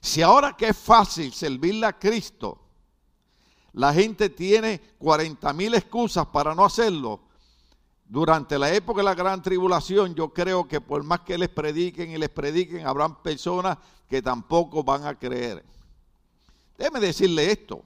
Si 0.00 0.20
ahora 0.20 0.56
que 0.56 0.66
es 0.66 0.76
fácil 0.76 1.32
servirle 1.32 1.86
a 1.86 1.96
Cristo, 1.96 2.61
la 3.72 3.92
gente 3.92 4.28
tiene 4.28 4.80
40 4.98 5.52
mil 5.54 5.74
excusas 5.74 6.26
para 6.26 6.54
no 6.54 6.64
hacerlo. 6.64 7.20
Durante 8.04 8.58
la 8.58 8.72
época 8.72 8.98
de 9.00 9.04
la 9.04 9.14
gran 9.14 9.40
tribulación, 9.40 10.14
yo 10.14 10.28
creo 10.34 10.68
que 10.68 10.80
por 10.80 11.02
más 11.02 11.20
que 11.20 11.38
les 11.38 11.48
prediquen 11.48 12.10
y 12.10 12.18
les 12.18 12.28
prediquen, 12.28 12.86
habrán 12.86 13.22
personas 13.22 13.78
que 14.08 14.20
tampoco 14.20 14.84
van 14.84 15.06
a 15.06 15.18
creer. 15.18 15.64
Déjeme 16.76 17.00
decirle 17.00 17.50
esto. 17.50 17.82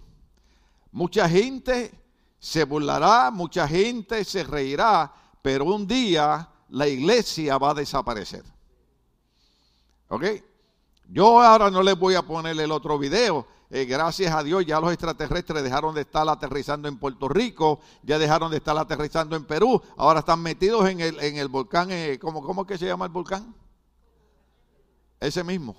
Mucha 0.91 1.29
gente 1.29 1.93
se 2.41 2.65
burlará, 2.65 3.31
mucha 3.31 3.69
gente 3.69 4.25
se 4.25 4.43
reirá, 4.43 5.13
pero 5.43 5.67
un 5.67 5.87
día 5.87 6.49
la 6.71 6.89
iglesia 6.89 7.59
va 7.59 7.71
a 7.71 7.75
desaparecer. 7.75 8.43
¿Ok? 10.09 10.25
Yo 11.09 11.41
ahora 11.41 11.71
no 11.71 11.83
les 11.83 11.97
voy 11.97 12.15
a 12.15 12.23
poner 12.23 12.59
el 12.59 12.73
otro 12.73 12.99
video, 12.99 13.47
eh, 13.71 13.85
gracias 13.85 14.33
a 14.33 14.43
Dios 14.43 14.65
ya 14.65 14.81
los 14.81 14.93
extraterrestres 14.93 15.63
dejaron 15.63 15.95
de 15.95 16.03
estar 16.03 16.29
aterrizando 16.29 16.89
en 16.89 16.99
Puerto 16.99 17.29
Rico, 17.29 17.81
ya 18.03 18.19
dejaron 18.19 18.51
de 18.51 18.59
estar 18.59 18.77
aterrizando 18.79 19.35
en 19.37 19.45
Perú, 19.45 19.83
ahora 19.97 20.21
están 20.21 20.41
metidos 20.41 20.89
en 20.89 21.01
el, 21.01 21.19
en 21.21 21.37
el 21.37 21.49
volcán, 21.49 21.91
eh, 21.91 22.19
¿cómo, 22.21 22.43
¿cómo 22.43 22.63
es 22.63 22.69
que 22.69 22.79
se 22.79 22.87
llama 22.87 23.07
el 23.07 23.13
volcán? 23.13 23.55
Ese 25.19 25.43
mismo. 25.43 25.77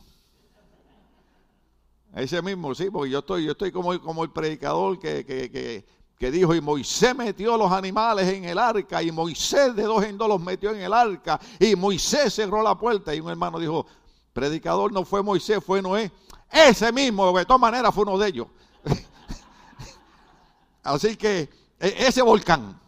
Ese 2.16 2.42
mismo, 2.42 2.74
sí, 2.74 2.90
porque 2.90 3.12
yo 3.12 3.20
estoy, 3.20 3.46
yo 3.46 3.52
estoy 3.52 3.72
como, 3.72 4.00
como 4.02 4.24
el 4.24 4.32
predicador 4.32 4.98
que, 5.00 5.26
que, 5.26 5.86
que 6.18 6.32
dijo, 6.32 6.56
y 6.56 6.62
Moisés 6.62 7.16
metió 7.16 7.58
los 7.58 7.72
animales 7.72 8.28
en 8.28 8.46
el 8.46 8.58
arca, 8.58 9.04
y 9.04 9.12
Moisés 9.12 9.76
de 9.76 9.84
dos 9.84 10.04
en 10.04 10.18
dos 10.18 10.28
los 10.28 10.42
metió 10.42 10.72
en 10.72 10.82
el 10.82 10.94
arca, 10.94 11.40
y 11.60 11.76
Moisés 11.76 12.34
cerró 12.34 12.64
la 12.64 12.78
puerta, 12.78 13.14
y 13.14 13.20
un 13.20 13.30
hermano 13.30 13.60
dijo, 13.60 13.86
predicador 14.34 14.92
no 14.92 15.06
fue 15.06 15.22
Moisés, 15.22 15.64
fue 15.64 15.82
Noé. 15.82 16.12
Ese 16.52 16.92
mismo, 16.92 17.38
de 17.38 17.46
todas 17.46 17.62
maneras, 17.62 17.94
fue 17.94 18.04
uno 18.04 18.18
de 18.18 18.30
ellos. 18.30 18.48
Así 20.84 21.16
que 21.16 21.50
e, 21.80 22.08
ese 22.08 22.22
volcán. 22.22 22.80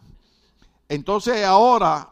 Entonces 0.88 1.44
ahora 1.44 2.10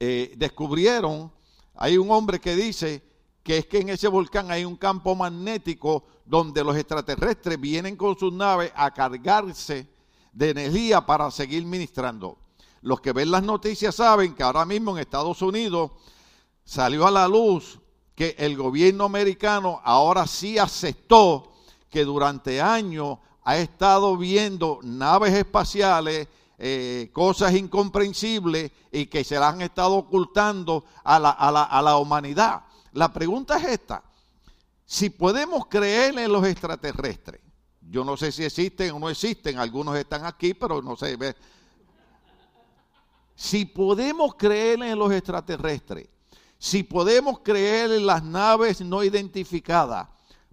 eh, 0.00 0.32
descubrieron, 0.36 1.30
hay 1.74 1.98
un 1.98 2.10
hombre 2.10 2.40
que 2.40 2.56
dice 2.56 3.02
que 3.42 3.58
es 3.58 3.66
que 3.66 3.80
en 3.80 3.90
ese 3.90 4.08
volcán 4.08 4.50
hay 4.50 4.64
un 4.64 4.76
campo 4.76 5.14
magnético 5.14 6.04
donde 6.24 6.62
los 6.62 6.76
extraterrestres 6.76 7.60
vienen 7.60 7.96
con 7.96 8.18
sus 8.18 8.32
naves 8.32 8.72
a 8.74 8.92
cargarse 8.92 9.88
de 10.32 10.50
energía 10.50 11.04
para 11.04 11.30
seguir 11.30 11.64
ministrando. 11.64 12.38
Los 12.80 13.00
que 13.00 13.12
ven 13.12 13.30
las 13.30 13.42
noticias 13.42 13.94
saben 13.94 14.34
que 14.34 14.42
ahora 14.42 14.64
mismo 14.64 14.92
en 14.92 14.98
Estados 14.98 15.42
Unidos 15.42 15.90
salió 16.64 17.06
a 17.06 17.10
la 17.10 17.26
luz 17.26 17.80
que 18.18 18.34
el 18.36 18.56
gobierno 18.56 19.04
americano 19.04 19.80
ahora 19.84 20.26
sí 20.26 20.58
aceptó 20.58 21.52
que 21.88 22.04
durante 22.04 22.60
años 22.60 23.18
ha 23.44 23.58
estado 23.58 24.16
viendo 24.16 24.80
naves 24.82 25.32
espaciales, 25.34 26.26
eh, 26.58 27.10
cosas 27.12 27.54
incomprensibles 27.54 28.72
y 28.90 29.06
que 29.06 29.22
se 29.22 29.38
las 29.38 29.54
han 29.54 29.62
estado 29.62 29.94
ocultando 29.94 30.84
a 31.04 31.20
la, 31.20 31.30
a, 31.30 31.52
la, 31.52 31.62
a 31.62 31.80
la 31.80 31.96
humanidad. 31.96 32.62
La 32.94 33.12
pregunta 33.12 33.56
es 33.58 33.66
esta, 33.66 34.02
si 34.84 35.10
podemos 35.10 35.66
creer 35.66 36.18
en 36.18 36.32
los 36.32 36.44
extraterrestres, 36.44 37.40
yo 37.88 38.04
no 38.04 38.16
sé 38.16 38.32
si 38.32 38.42
existen 38.42 38.90
o 38.96 38.98
no 38.98 39.10
existen, 39.10 39.58
algunos 39.58 39.96
están 39.96 40.24
aquí, 40.24 40.54
pero 40.54 40.82
no 40.82 40.96
sé. 40.96 41.16
Si 43.36 43.64
podemos 43.64 44.34
creer 44.34 44.82
en 44.82 44.98
los 44.98 45.12
extraterrestres, 45.12 46.08
si 46.58 46.82
podemos 46.82 47.40
creer 47.40 47.92
en 47.92 48.06
las 48.06 48.22
naves 48.22 48.80
no 48.80 49.04
identificadas, 49.04 50.08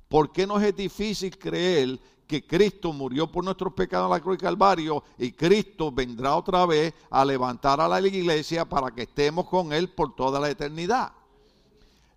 ¿por 0.07 0.31
qué 0.31 0.45
nos 0.45 0.61
es 0.61 0.75
difícil 0.75 1.37
creer 1.37 1.99
que 2.27 2.45
Cristo 2.45 2.93
murió 2.93 3.31
por 3.31 3.43
nuestros 3.43 3.73
pecados 3.73 4.05
en 4.05 4.11
la 4.11 4.19
cruz 4.19 4.37
de 4.37 4.43
Calvario 4.43 5.03
y 5.17 5.31
Cristo 5.31 5.91
vendrá 5.91 6.35
otra 6.35 6.65
vez 6.65 6.93
a 7.09 7.25
levantar 7.25 7.81
a 7.81 7.87
la 7.87 7.99
iglesia 7.99 8.65
para 8.65 8.91
que 8.91 9.03
estemos 9.03 9.47
con 9.47 9.73
Él 9.73 9.89
por 9.89 10.15
toda 10.15 10.39
la 10.39 10.49
eternidad? 10.49 11.11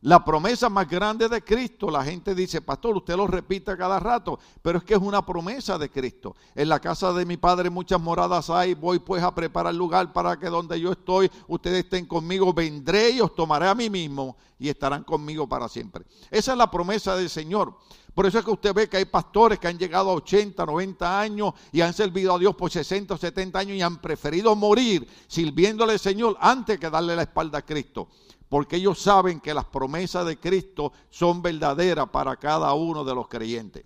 La 0.02 0.24
promesa 0.24 0.68
más 0.68 0.88
grande 0.88 1.28
de 1.28 1.42
Cristo, 1.42 1.90
la 1.90 2.04
gente 2.04 2.32
dice, 2.32 2.60
pastor, 2.60 2.96
usted 2.96 3.16
lo 3.16 3.26
repite 3.26 3.76
cada 3.76 3.98
rato, 3.98 4.38
pero 4.62 4.78
es 4.78 4.84
que 4.84 4.94
es 4.94 5.00
una 5.00 5.26
promesa 5.26 5.76
de 5.76 5.90
Cristo. 5.90 6.36
En 6.54 6.68
la 6.68 6.78
casa 6.78 7.12
de 7.12 7.26
mi 7.26 7.36
padre 7.36 7.68
muchas 7.68 8.00
moradas 8.00 8.48
hay, 8.48 8.74
voy 8.74 9.00
pues 9.00 9.24
a 9.24 9.34
preparar 9.34 9.74
lugar 9.74 10.12
para 10.12 10.38
que 10.38 10.46
donde 10.46 10.78
yo 10.80 10.92
estoy, 10.92 11.28
ustedes 11.48 11.82
estén 11.82 12.06
conmigo, 12.06 12.52
vendré 12.52 13.10
y 13.10 13.20
os 13.20 13.34
tomaré 13.34 13.66
a 13.66 13.74
mí 13.74 13.90
mismo 13.90 14.36
y 14.56 14.68
estarán 14.68 15.02
conmigo 15.02 15.48
para 15.48 15.68
siempre. 15.68 16.04
Esa 16.30 16.52
es 16.52 16.58
la 16.58 16.70
promesa 16.70 17.16
del 17.16 17.28
Señor. 17.28 17.74
Por 18.14 18.24
eso 18.24 18.38
es 18.38 18.44
que 18.44 18.50
usted 18.52 18.74
ve 18.74 18.88
que 18.88 18.98
hay 18.98 19.04
pastores 19.04 19.58
que 19.58 19.66
han 19.66 19.78
llegado 19.78 20.10
a 20.10 20.14
80, 20.14 20.64
90 20.64 21.20
años 21.20 21.54
y 21.72 21.80
han 21.80 21.92
servido 21.92 22.36
a 22.36 22.38
Dios 22.38 22.54
por 22.54 22.70
60 22.70 23.14
o 23.14 23.16
70 23.16 23.58
años 23.58 23.76
y 23.76 23.82
han 23.82 24.00
preferido 24.00 24.54
morir 24.54 25.08
sirviéndole 25.26 25.94
al 25.94 25.98
Señor 25.98 26.36
antes 26.40 26.78
que 26.78 26.88
darle 26.88 27.16
la 27.16 27.22
espalda 27.22 27.58
a 27.58 27.62
Cristo 27.62 28.08
porque 28.48 28.76
ellos 28.76 29.00
saben 29.00 29.40
que 29.40 29.54
las 29.54 29.66
promesas 29.66 30.26
de 30.26 30.38
Cristo 30.38 30.92
son 31.10 31.42
verdaderas 31.42 32.08
para 32.08 32.36
cada 32.36 32.72
uno 32.72 33.04
de 33.04 33.14
los 33.14 33.28
creyentes. 33.28 33.84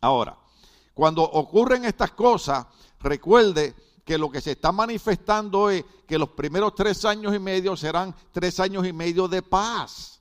Ahora, 0.00 0.36
cuando 0.94 1.22
ocurren 1.22 1.84
estas 1.84 2.12
cosas, 2.12 2.66
recuerde 3.00 3.74
que 4.04 4.16
lo 4.18 4.30
que 4.30 4.40
se 4.40 4.52
está 4.52 4.70
manifestando 4.70 5.68
es 5.68 5.84
que 6.06 6.18
los 6.18 6.30
primeros 6.30 6.74
tres 6.74 7.04
años 7.04 7.34
y 7.34 7.40
medio 7.40 7.76
serán 7.76 8.14
tres 8.30 8.60
años 8.60 8.86
y 8.86 8.92
medio 8.92 9.26
de 9.26 9.42
paz. 9.42 10.15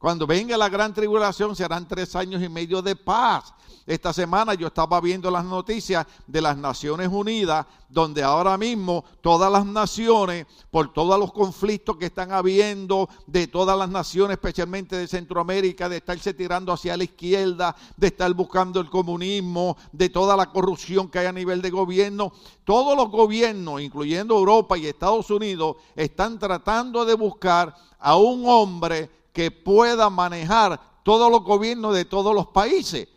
Cuando 0.00 0.26
venga 0.26 0.56
la 0.56 0.70
gran 0.70 0.94
tribulación 0.94 1.54
serán 1.54 1.86
tres 1.86 2.16
años 2.16 2.42
y 2.42 2.48
medio 2.48 2.80
de 2.80 2.96
paz. 2.96 3.52
Esta 3.86 4.14
semana 4.14 4.54
yo 4.54 4.68
estaba 4.68 4.98
viendo 4.98 5.30
las 5.30 5.44
noticias 5.44 6.06
de 6.26 6.40
las 6.40 6.56
Naciones 6.56 7.08
Unidas, 7.08 7.66
donde 7.86 8.22
ahora 8.22 8.56
mismo 8.56 9.04
todas 9.20 9.52
las 9.52 9.66
naciones, 9.66 10.46
por 10.70 10.90
todos 10.94 11.20
los 11.20 11.34
conflictos 11.34 11.98
que 11.98 12.06
están 12.06 12.32
habiendo, 12.32 13.10
de 13.26 13.46
todas 13.46 13.76
las 13.76 13.90
naciones, 13.90 14.38
especialmente 14.38 14.96
de 14.96 15.06
Centroamérica, 15.06 15.86
de 15.90 15.98
estarse 15.98 16.32
tirando 16.32 16.72
hacia 16.72 16.96
la 16.96 17.04
izquierda, 17.04 17.76
de 17.98 18.06
estar 18.06 18.32
buscando 18.32 18.80
el 18.80 18.88
comunismo, 18.88 19.76
de 19.92 20.08
toda 20.08 20.34
la 20.34 20.46
corrupción 20.50 21.10
que 21.10 21.18
hay 21.18 21.26
a 21.26 21.32
nivel 21.32 21.60
de 21.60 21.68
gobierno, 21.68 22.32
todos 22.64 22.96
los 22.96 23.10
gobiernos, 23.10 23.82
incluyendo 23.82 24.38
Europa 24.38 24.78
y 24.78 24.86
Estados 24.86 25.28
Unidos, 25.28 25.76
están 25.94 26.38
tratando 26.38 27.04
de 27.04 27.12
buscar 27.12 27.76
a 27.98 28.16
un 28.16 28.48
hombre 28.48 29.19
que 29.32 29.50
pueda 29.50 30.10
manejar 30.10 30.80
todos 31.02 31.30
los 31.30 31.42
gobiernos 31.42 31.94
de 31.94 32.04
todos 32.04 32.34
los 32.34 32.48
países. 32.48 33.08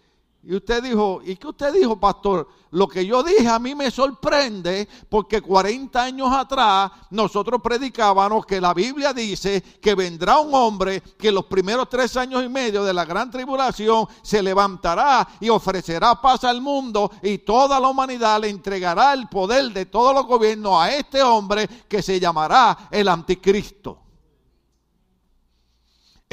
Y 0.45 0.55
usted 0.55 0.83
dijo, 0.83 1.21
¿y 1.23 1.37
qué 1.37 1.47
usted 1.47 1.73
dijo, 1.73 1.97
pastor? 1.97 2.49
Lo 2.71 2.87
que 2.87 3.05
yo 3.05 3.23
dije 3.23 3.47
a 3.47 3.59
mí 3.59 3.75
me 3.75 3.89
sorprende 3.91 4.89
porque 5.07 5.41
40 5.41 6.03
años 6.03 6.29
atrás 6.33 6.91
nosotros 7.11 7.61
predicábamos 7.63 8.45
que 8.45 8.59
la 8.59 8.73
Biblia 8.73 9.13
dice 9.13 9.61
que 9.61 9.95
vendrá 9.95 10.39
un 10.39 10.53
hombre 10.53 11.01
que 11.17 11.31
los 11.31 11.45
primeros 11.45 11.87
tres 11.87 12.17
años 12.17 12.43
y 12.43 12.49
medio 12.49 12.83
de 12.83 12.93
la 12.93 13.05
gran 13.05 13.31
tribulación 13.31 14.05
se 14.21 14.43
levantará 14.43 15.25
y 15.39 15.47
ofrecerá 15.47 16.19
paz 16.19 16.43
al 16.43 16.61
mundo 16.61 17.09
y 17.21 17.37
toda 17.37 17.79
la 17.79 17.87
humanidad 17.87 18.41
le 18.41 18.49
entregará 18.49 19.13
el 19.13 19.29
poder 19.29 19.71
de 19.71 19.85
todos 19.85 20.13
los 20.13 20.25
gobiernos 20.25 20.81
a 20.81 20.93
este 20.93 21.21
hombre 21.21 21.69
que 21.87 22.01
se 22.01 22.19
llamará 22.19 22.89
el 22.91 23.07
anticristo. 23.07 24.02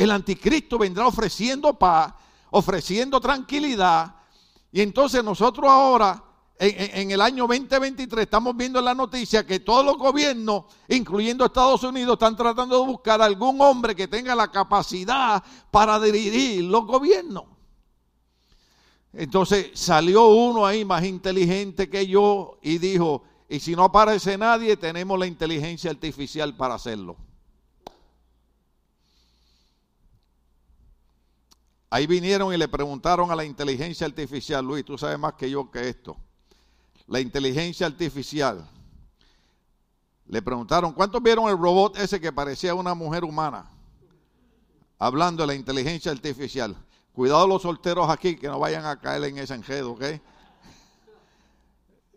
El 0.03 0.11
anticristo 0.11 0.79
vendrá 0.79 1.07
ofreciendo 1.07 1.79
paz 1.79 2.15
ofreciendo 2.51 3.21
tranquilidad. 3.21 4.15
Y 4.73 4.81
entonces 4.81 5.25
nosotros 5.25 5.71
ahora, 5.71 6.23
en, 6.59 7.11
el 7.11 7.21
año 7.21 7.47
2023, 7.47 8.25
estamos 8.25 8.57
viendo 8.57 8.79
en 8.79 8.85
la 8.85 8.95
noticia 8.95 9.47
que 9.47 9.61
todos 9.61 9.85
los 9.85 9.97
gobiernos, 9.97 10.65
incluyendo 10.89 11.45
Estados 11.45 11.83
Unidos, 11.83 12.15
están 12.15 12.37
tratando 12.37 12.81
de 12.81 12.87
buscar 12.87 13.21
algún 13.23 13.61
hombre 13.61 13.97
que 13.97 14.09
tenga 14.09 14.35
la 14.35 14.51
capacidad 14.51 15.43
para 15.71 15.99
dirigir 15.99 16.65
los 16.65 16.87
gobiernos. 16.87 17.45
Entonces 19.13 19.71
salió 19.75 20.29
uno 20.29 20.65
ahí 20.65 20.85
más 20.85 21.05
inteligente 21.05 21.91
que 21.91 22.07
yo 22.07 22.59
y 22.63 22.79
dijo, 22.79 23.25
y 23.49 23.59
si 23.59 23.75
no 23.75 23.85
aparece 23.85 24.39
nadie, 24.39 24.77
tenemos 24.77 25.19
la 25.19 25.27
inteligencia 25.27 25.91
artificial 25.91 26.57
para 26.57 26.75
hacerlo. 26.75 27.17
Ahí 31.93 32.07
vinieron 32.07 32.55
y 32.55 32.57
le 32.57 32.69
preguntaron 32.69 33.33
a 33.33 33.37
la 33.37 33.45
inteligencia 33.45 34.07
artificial, 34.07 34.65
Luis, 34.65 34.85
tú 34.85 34.97
sabes 34.97 35.19
más 35.19 35.35
que 35.35 35.51
yo 35.51 35.69
que 35.73 35.89
esto. 35.89 36.17
La 37.09 37.19
inteligencia 37.19 37.85
artificial. 37.85 38.65
Le 40.27 40.41
preguntaron, 40.41 40.93
¿cuántos 40.93 41.21
vieron 41.21 41.51
el 41.51 41.59
robot 41.59 41.99
ese 41.99 42.21
que 42.21 42.33
parecía 42.33 42.77
una 42.77 42.95
mujer 42.95 43.25
humana? 43.25 43.69
Hablando 45.01 45.43
de 45.43 45.49
la 45.49 45.55
inteligencia 45.55 46.13
artificial. 46.13 46.77
Cuidado 47.13 47.49
los 47.49 47.63
solteros 47.63 48.09
aquí 48.09 48.37
que 48.37 48.47
no 48.47 48.61
vayan 48.61 48.87
a 48.87 49.01
caer 49.01 49.25
en 49.25 49.39
ese 49.39 49.55
enjedo, 49.55 49.93
¿ok? 49.93 50.05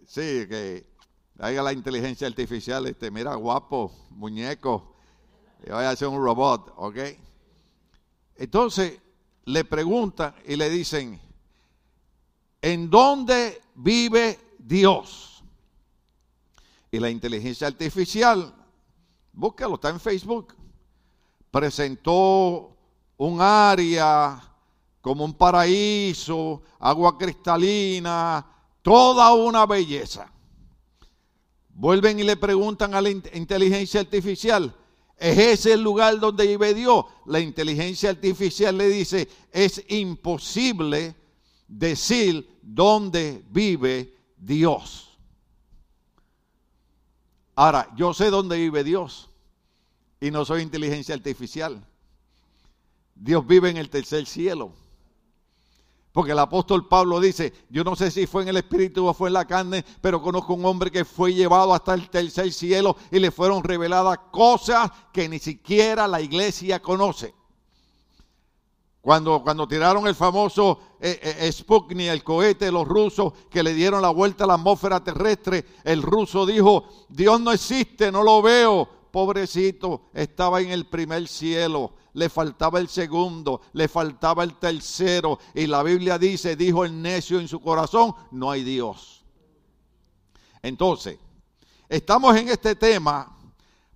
Sí, 0.06 0.46
que 0.48 0.86
haya 1.40 1.64
la 1.64 1.74
inteligencia 1.74 2.28
artificial, 2.28 2.86
este, 2.86 3.10
mira, 3.10 3.34
guapo, 3.34 3.92
muñeco, 4.12 4.94
y 5.66 5.72
vaya 5.72 5.90
a 5.90 5.96
ser 5.96 6.10
un 6.10 6.24
robot, 6.24 6.74
¿ok? 6.78 6.98
Entonces, 8.36 9.00
le 9.46 9.66
preguntan 9.66 10.34
y 10.46 10.56
le 10.56 10.70
dicen, 10.70 11.20
¿en 12.62 12.90
dónde 12.90 13.62
vive 13.76 14.40
Dios? 14.58 15.44
Y 16.92 17.00
la 17.00 17.10
inteligencia 17.10 17.68
artificial, 17.68 18.54
búscalo, 19.34 19.76
está 19.76 19.90
en 19.90 20.00
Facebook, 20.00 20.54
presentó 21.50 22.76
un 23.18 23.42
área 23.42 24.42
como 25.02 25.26
un 25.26 25.34
paraíso, 25.34 26.62
agua 26.80 27.18
cristalina, 27.18 28.46
toda 28.82 29.34
una 29.34 29.66
belleza. 29.66 30.32
Vuelven 31.70 32.20
y 32.20 32.24
le 32.24 32.38
preguntan 32.38 32.94
a 32.94 33.02
la 33.02 33.10
inteligencia 33.10 34.00
artificial, 34.00 34.74
¿Es 35.18 35.38
ese 35.38 35.74
el 35.74 35.82
lugar 35.82 36.20
donde 36.20 36.48
vive 36.48 36.74
Dios? 36.74 37.06
La 37.26 37.40
inteligencia 37.40 38.10
artificial 38.10 38.78
le 38.78 38.90
dice, 38.90 39.30
es 39.52 39.84
imposible 39.90 41.16
decir 41.68 42.60
dónde 42.62 43.44
vive 43.50 44.14
Dios. 44.38 45.18
Ahora, 47.56 47.88
yo 47.96 48.14
sé 48.14 48.30
dónde 48.30 48.58
vive 48.58 48.84
Dios 48.84 49.30
y 50.20 50.32
no 50.32 50.44
soy 50.44 50.62
inteligencia 50.62 51.14
artificial. 51.14 51.86
Dios 53.16 53.46
vive 53.46 53.70
en 53.70 53.78
el 53.78 53.90
tercer 53.90 54.26
cielo. 54.26 54.74
Porque 56.14 56.32
el 56.32 56.40
apóstol 56.40 56.88
Pablo 56.88 57.20
dice, 57.20 57.52
yo 57.70 57.84
no 57.84 57.96
sé 57.96 58.12
si 58.12 58.28
fue 58.28 58.44
en 58.44 58.50
el 58.50 58.58
espíritu 58.58 59.08
o 59.08 59.16
fue 59.16 59.30
en 59.30 59.34
la 59.34 59.46
carne, 59.46 59.84
pero 60.00 60.22
conozco 60.22 60.54
un 60.54 60.64
hombre 60.64 60.92
que 60.92 61.06
fue 61.06 61.34
llevado 61.34 61.74
hasta 61.74 61.96
el 61.96 62.08
tercer 62.12 62.54
cielo 62.54 62.96
y 63.12 63.18
le 63.18 63.32
fueron 63.32 63.64
reveladas 63.64 64.20
cosas 64.32 64.92
que 65.12 65.28
ni 65.28 65.40
siquiera 65.40 66.08
la 66.08 66.22
iglesia 66.22 66.80
conoce. 66.80 67.34
Cuando, 69.02 69.42
cuando 69.42 69.68
tiraron 69.68 70.06
el 70.06 70.14
famoso 70.14 70.80
eh, 71.02 71.20
eh, 71.42 71.52
Sputnik, 71.52 72.08
el 72.08 72.24
cohete 72.24 72.66
de 72.66 72.72
los 72.72 72.88
rusos, 72.88 73.34
que 73.50 73.64
le 73.64 73.74
dieron 73.74 74.00
la 74.00 74.12
vuelta 74.12 74.44
a 74.44 74.48
la 74.48 74.54
atmósfera 74.54 75.04
terrestre, 75.04 75.66
el 75.84 76.04
ruso 76.04 76.46
dijo, 76.46 76.86
Dios 77.10 77.42
no 77.42 77.52
existe, 77.52 78.12
no 78.12 78.22
lo 78.22 78.44
veo. 78.44 78.88
Pobrecito, 79.12 80.04
estaba 80.14 80.62
en 80.62 80.70
el 80.70 80.86
primer 80.86 81.28
cielo 81.28 81.94
le 82.14 82.30
faltaba 82.30 82.80
el 82.80 82.88
segundo, 82.88 83.62
le 83.74 83.88
faltaba 83.88 84.44
el 84.44 84.56
tercero. 84.56 85.40
Y 85.54 85.68
la 85.68 85.84
Biblia 85.84 86.18
dice, 86.18 86.56
dijo 86.56 86.86
el 86.86 87.02
necio 87.02 87.40
en 87.40 87.48
su 87.48 87.60
corazón, 87.60 88.14
no 88.32 88.52
hay 88.52 88.64
Dios. 88.64 89.24
Entonces, 90.62 91.18
estamos 91.90 92.36
en 92.38 92.50
este 92.50 92.76
tema 92.76 93.36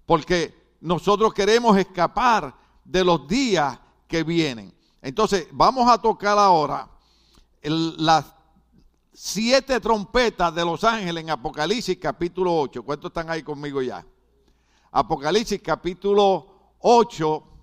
porque 0.05 0.75
nosotros 0.81 1.33
queremos 1.33 1.77
escapar 1.77 2.55
de 2.83 3.03
los 3.03 3.27
días 3.27 3.79
que 4.07 4.23
vienen. 4.23 4.73
Entonces, 5.01 5.47
vamos 5.51 5.89
a 5.89 6.01
tocar 6.01 6.37
ahora 6.37 6.89
las 7.61 8.25
siete 9.13 9.79
trompetas 9.79 10.53
de 10.53 10.65
los 10.65 10.83
ángeles 10.83 11.23
en 11.23 11.29
Apocalipsis 11.29 11.97
capítulo 11.97 12.55
8. 12.59 12.83
¿Cuántos 12.83 13.09
están 13.09 13.29
ahí 13.29 13.43
conmigo 13.43 13.81
ya? 13.81 14.05
Apocalipsis 14.91 15.61
capítulo 15.61 16.75
8 16.79 17.56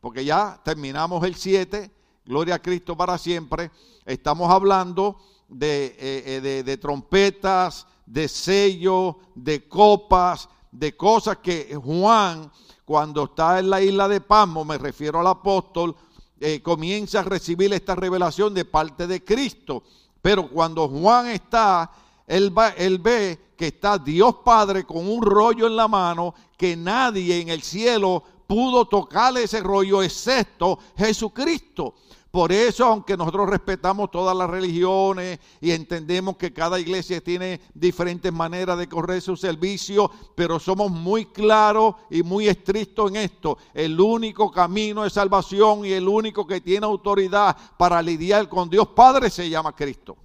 porque 0.00 0.24
ya 0.24 0.60
terminamos 0.64 1.24
el 1.24 1.34
7, 1.34 1.90
gloria 2.24 2.56
a 2.56 2.62
Cristo 2.62 2.96
para 2.96 3.18
siempre. 3.18 3.70
Estamos 4.04 4.50
hablando 4.50 5.18
de, 5.48 5.96
eh, 5.98 6.62
eh, 6.66 6.76
trompetas, 6.78 7.86
de 8.06 8.28
sellos, 8.28 9.16
de 9.34 9.68
copas, 9.68 10.48
de 10.72 10.96
cosas 10.96 11.38
que 11.38 11.76
Juan, 11.76 12.50
cuando 12.84 13.24
está 13.24 13.58
en 13.58 13.70
la 13.70 13.80
isla 13.82 14.08
de 14.08 14.20
Pasmo, 14.20 14.64
me 14.64 14.78
refiero 14.78 15.20
al 15.20 15.26
apóstol, 15.26 15.94
eh, 16.40 16.62
comienza 16.62 17.20
a 17.20 17.24
recibir 17.24 17.72
esta 17.72 17.94
revelación 17.94 18.54
de 18.54 18.64
parte 18.64 19.06
de 19.06 19.22
Cristo. 19.22 19.82
Pero 20.22 20.48
cuando 20.48 20.88
Juan 20.88 21.28
está, 21.28 21.90
él, 22.26 22.56
va, 22.56 22.70
él 22.70 22.98
ve 22.98 23.52
que 23.56 23.68
está 23.68 23.98
Dios 23.98 24.36
Padre 24.44 24.84
con 24.84 25.06
un 25.08 25.22
rollo 25.22 25.66
en 25.66 25.76
la 25.76 25.86
mano 25.86 26.34
que 26.56 26.76
nadie 26.76 27.40
en 27.40 27.50
el 27.50 27.62
cielo 27.62 28.22
pudo 28.50 28.84
tocarle 28.84 29.44
ese 29.44 29.60
rollo 29.60 30.02
excepto 30.02 30.76
Jesucristo. 30.98 31.94
Por 32.32 32.50
eso, 32.50 32.84
aunque 32.84 33.16
nosotros 33.16 33.48
respetamos 33.48 34.10
todas 34.10 34.36
las 34.36 34.50
religiones 34.50 35.38
y 35.60 35.70
entendemos 35.70 36.36
que 36.36 36.52
cada 36.52 36.80
iglesia 36.80 37.20
tiene 37.20 37.60
diferentes 37.74 38.32
maneras 38.32 38.76
de 38.76 38.88
correr 38.88 39.22
su 39.22 39.36
servicio, 39.36 40.10
pero 40.34 40.58
somos 40.58 40.90
muy 40.90 41.26
claros 41.26 41.94
y 42.10 42.24
muy 42.24 42.48
estrictos 42.48 43.12
en 43.12 43.18
esto. 43.18 43.56
El 43.72 44.00
único 44.00 44.50
camino 44.50 45.04
de 45.04 45.10
salvación 45.10 45.84
y 45.84 45.92
el 45.92 46.08
único 46.08 46.44
que 46.44 46.60
tiene 46.60 46.86
autoridad 46.86 47.56
para 47.78 48.02
lidiar 48.02 48.48
con 48.48 48.68
Dios 48.68 48.88
Padre 48.88 49.30
se 49.30 49.48
llama 49.48 49.76
Cristo. 49.76 50.16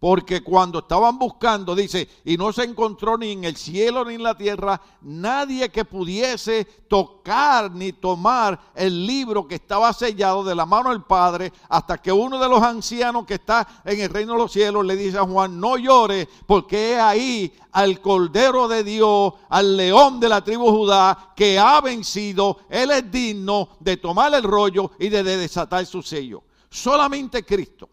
Porque 0.00 0.42
cuando 0.42 0.78
estaban 0.78 1.18
buscando, 1.18 1.74
dice, 1.74 2.08
y 2.24 2.38
no 2.38 2.54
se 2.54 2.64
encontró 2.64 3.18
ni 3.18 3.32
en 3.32 3.44
el 3.44 3.56
cielo 3.56 4.02
ni 4.02 4.14
en 4.14 4.22
la 4.22 4.34
tierra 4.34 4.80
nadie 5.02 5.68
que 5.68 5.84
pudiese 5.84 6.64
tocar 6.88 7.70
ni 7.70 7.92
tomar 7.92 8.58
el 8.74 9.06
libro 9.06 9.46
que 9.46 9.56
estaba 9.56 9.92
sellado 9.92 10.42
de 10.42 10.54
la 10.54 10.64
mano 10.64 10.88
del 10.88 11.02
Padre, 11.02 11.52
hasta 11.68 11.98
que 11.98 12.10
uno 12.10 12.38
de 12.38 12.48
los 12.48 12.62
ancianos 12.62 13.26
que 13.26 13.34
está 13.34 13.68
en 13.84 14.00
el 14.00 14.08
reino 14.08 14.32
de 14.32 14.38
los 14.38 14.52
cielos 14.52 14.86
le 14.86 14.96
dice 14.96 15.18
a 15.18 15.26
Juan, 15.26 15.60
no 15.60 15.76
llores, 15.76 16.26
porque 16.46 16.92
he 16.92 16.98
ahí 16.98 17.52
al 17.72 18.00
Cordero 18.00 18.68
de 18.68 18.82
Dios, 18.82 19.34
al 19.50 19.76
león 19.76 20.18
de 20.18 20.30
la 20.30 20.42
tribu 20.42 20.70
Judá, 20.70 21.34
que 21.36 21.58
ha 21.58 21.78
vencido, 21.82 22.60
él 22.70 22.90
es 22.90 23.12
digno 23.12 23.68
de 23.78 23.98
tomar 23.98 24.32
el 24.32 24.44
rollo 24.44 24.92
y 24.98 25.10
de 25.10 25.22
desatar 25.22 25.84
su 25.84 26.02
sello. 26.02 26.42
Solamente 26.70 27.44
Cristo. 27.44 27.90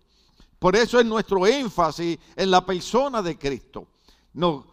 Por 0.59 0.75
eso 0.75 0.99
es 0.99 1.05
nuestro 1.05 1.45
énfasis 1.45 2.17
en 2.35 2.51
la 2.51 2.65
persona 2.65 3.21
de 3.21 3.37
Cristo. 3.37 3.87
Nos 4.33 4.65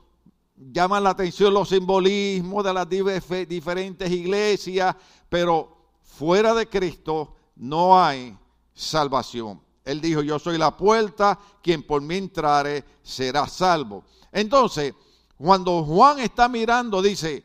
llaman 0.56 1.04
la 1.04 1.10
atención 1.10 1.52
los 1.52 1.68
simbolismos 1.68 2.64
de 2.64 2.72
las 2.72 2.88
diferentes 2.88 4.10
iglesias, 4.10 4.94
pero 5.28 5.76
fuera 6.02 6.54
de 6.54 6.68
Cristo 6.68 7.34
no 7.56 8.02
hay 8.02 8.36
salvación. 8.72 9.60
Él 9.84 10.00
dijo, 10.00 10.22
yo 10.22 10.38
soy 10.38 10.56
la 10.56 10.74
puerta, 10.76 11.38
quien 11.62 11.82
por 11.82 12.00
mí 12.00 12.16
entrare 12.16 12.84
será 13.02 13.46
salvo. 13.46 14.04
Entonces, 14.32 14.94
cuando 15.36 15.84
Juan 15.84 16.20
está 16.20 16.48
mirando, 16.48 17.02
dice 17.02 17.44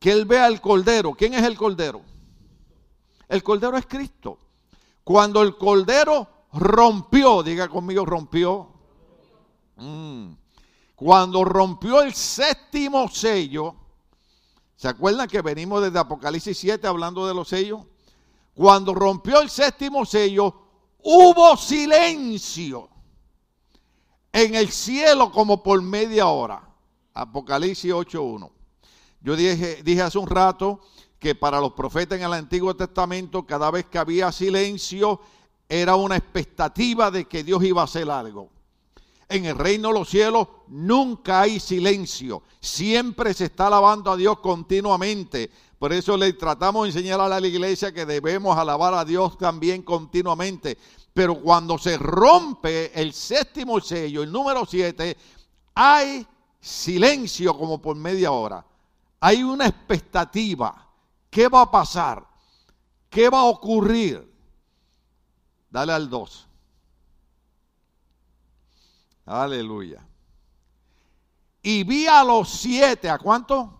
que 0.00 0.10
él 0.10 0.24
ve 0.24 0.38
al 0.38 0.60
Cordero. 0.60 1.14
¿Quién 1.14 1.34
es 1.34 1.44
el 1.44 1.56
Cordero? 1.56 2.02
El 3.28 3.42
Cordero 3.42 3.76
es 3.76 3.86
Cristo. 3.86 4.38
Cuando 5.04 5.42
el 5.42 5.56
Cordero 5.56 6.28
rompió, 6.56 7.42
diga 7.42 7.68
conmigo, 7.68 8.04
rompió. 8.04 8.68
Mm. 9.76 10.32
Cuando 10.94 11.44
rompió 11.44 12.00
el 12.02 12.14
séptimo 12.14 13.08
sello, 13.08 13.74
¿se 14.76 14.88
acuerdan 14.88 15.28
que 15.28 15.42
venimos 15.42 15.82
desde 15.82 15.98
Apocalipsis 15.98 16.56
7 16.56 16.86
hablando 16.86 17.26
de 17.26 17.34
los 17.34 17.48
sellos? 17.48 17.82
Cuando 18.54 18.94
rompió 18.94 19.42
el 19.42 19.50
séptimo 19.50 20.06
sello, 20.06 20.54
hubo 21.02 21.56
silencio 21.56 22.88
en 24.32 24.54
el 24.54 24.70
cielo 24.70 25.30
como 25.30 25.62
por 25.62 25.82
media 25.82 26.26
hora. 26.26 26.62
Apocalipsis 27.12 27.92
8.1. 27.92 28.50
Yo 29.20 29.36
dije, 29.36 29.82
dije 29.82 30.02
hace 30.02 30.18
un 30.18 30.26
rato 30.26 30.80
que 31.18 31.34
para 31.34 31.60
los 31.60 31.72
profetas 31.72 32.18
en 32.18 32.24
el 32.24 32.32
Antiguo 32.32 32.74
Testamento, 32.76 33.46
cada 33.46 33.70
vez 33.70 33.86
que 33.86 33.98
había 33.98 34.30
silencio, 34.32 35.20
era 35.68 35.96
una 35.96 36.16
expectativa 36.16 37.10
de 37.10 37.26
que 37.26 37.44
Dios 37.44 37.62
iba 37.64 37.80
a 37.80 37.84
hacer 37.84 38.10
algo. 38.10 38.50
En 39.28 39.44
el 39.44 39.56
reino 39.56 39.88
de 39.88 39.94
los 39.94 40.08
cielos 40.08 40.46
nunca 40.68 41.40
hay 41.40 41.58
silencio, 41.58 42.42
siempre 42.60 43.34
se 43.34 43.46
está 43.46 43.66
alabando 43.66 44.12
a 44.12 44.16
Dios 44.16 44.38
continuamente. 44.38 45.50
Por 45.78 45.92
eso 45.92 46.16
le 46.16 46.32
tratamos 46.32 46.84
de 46.84 46.90
enseñar 46.90 47.20
a 47.20 47.28
la 47.28 47.46
iglesia 47.46 47.92
que 47.92 48.06
debemos 48.06 48.56
alabar 48.56 48.94
a 48.94 49.04
Dios 49.04 49.36
también 49.36 49.82
continuamente. 49.82 50.78
Pero 51.12 51.40
cuando 51.40 51.76
se 51.76 51.98
rompe 51.98 52.98
el 52.98 53.12
séptimo 53.12 53.80
sello, 53.80 54.22
el 54.22 54.30
número 54.30 54.64
siete, 54.64 55.16
hay 55.74 56.26
silencio 56.60 57.56
como 57.56 57.80
por 57.80 57.96
media 57.96 58.30
hora. 58.30 58.64
Hay 59.20 59.42
una 59.42 59.66
expectativa. 59.66 60.88
¿Qué 61.28 61.48
va 61.48 61.62
a 61.62 61.70
pasar? 61.70 62.26
¿Qué 63.10 63.28
va 63.28 63.40
a 63.40 63.44
ocurrir? 63.44 64.35
Dale 65.70 65.92
al 65.92 66.08
2. 66.08 66.48
Aleluya. 69.26 70.06
Y 71.62 71.82
vi 71.82 72.06
a 72.06 72.22
los 72.22 72.48
siete, 72.48 73.10
¿a 73.10 73.18
cuánto? 73.18 73.72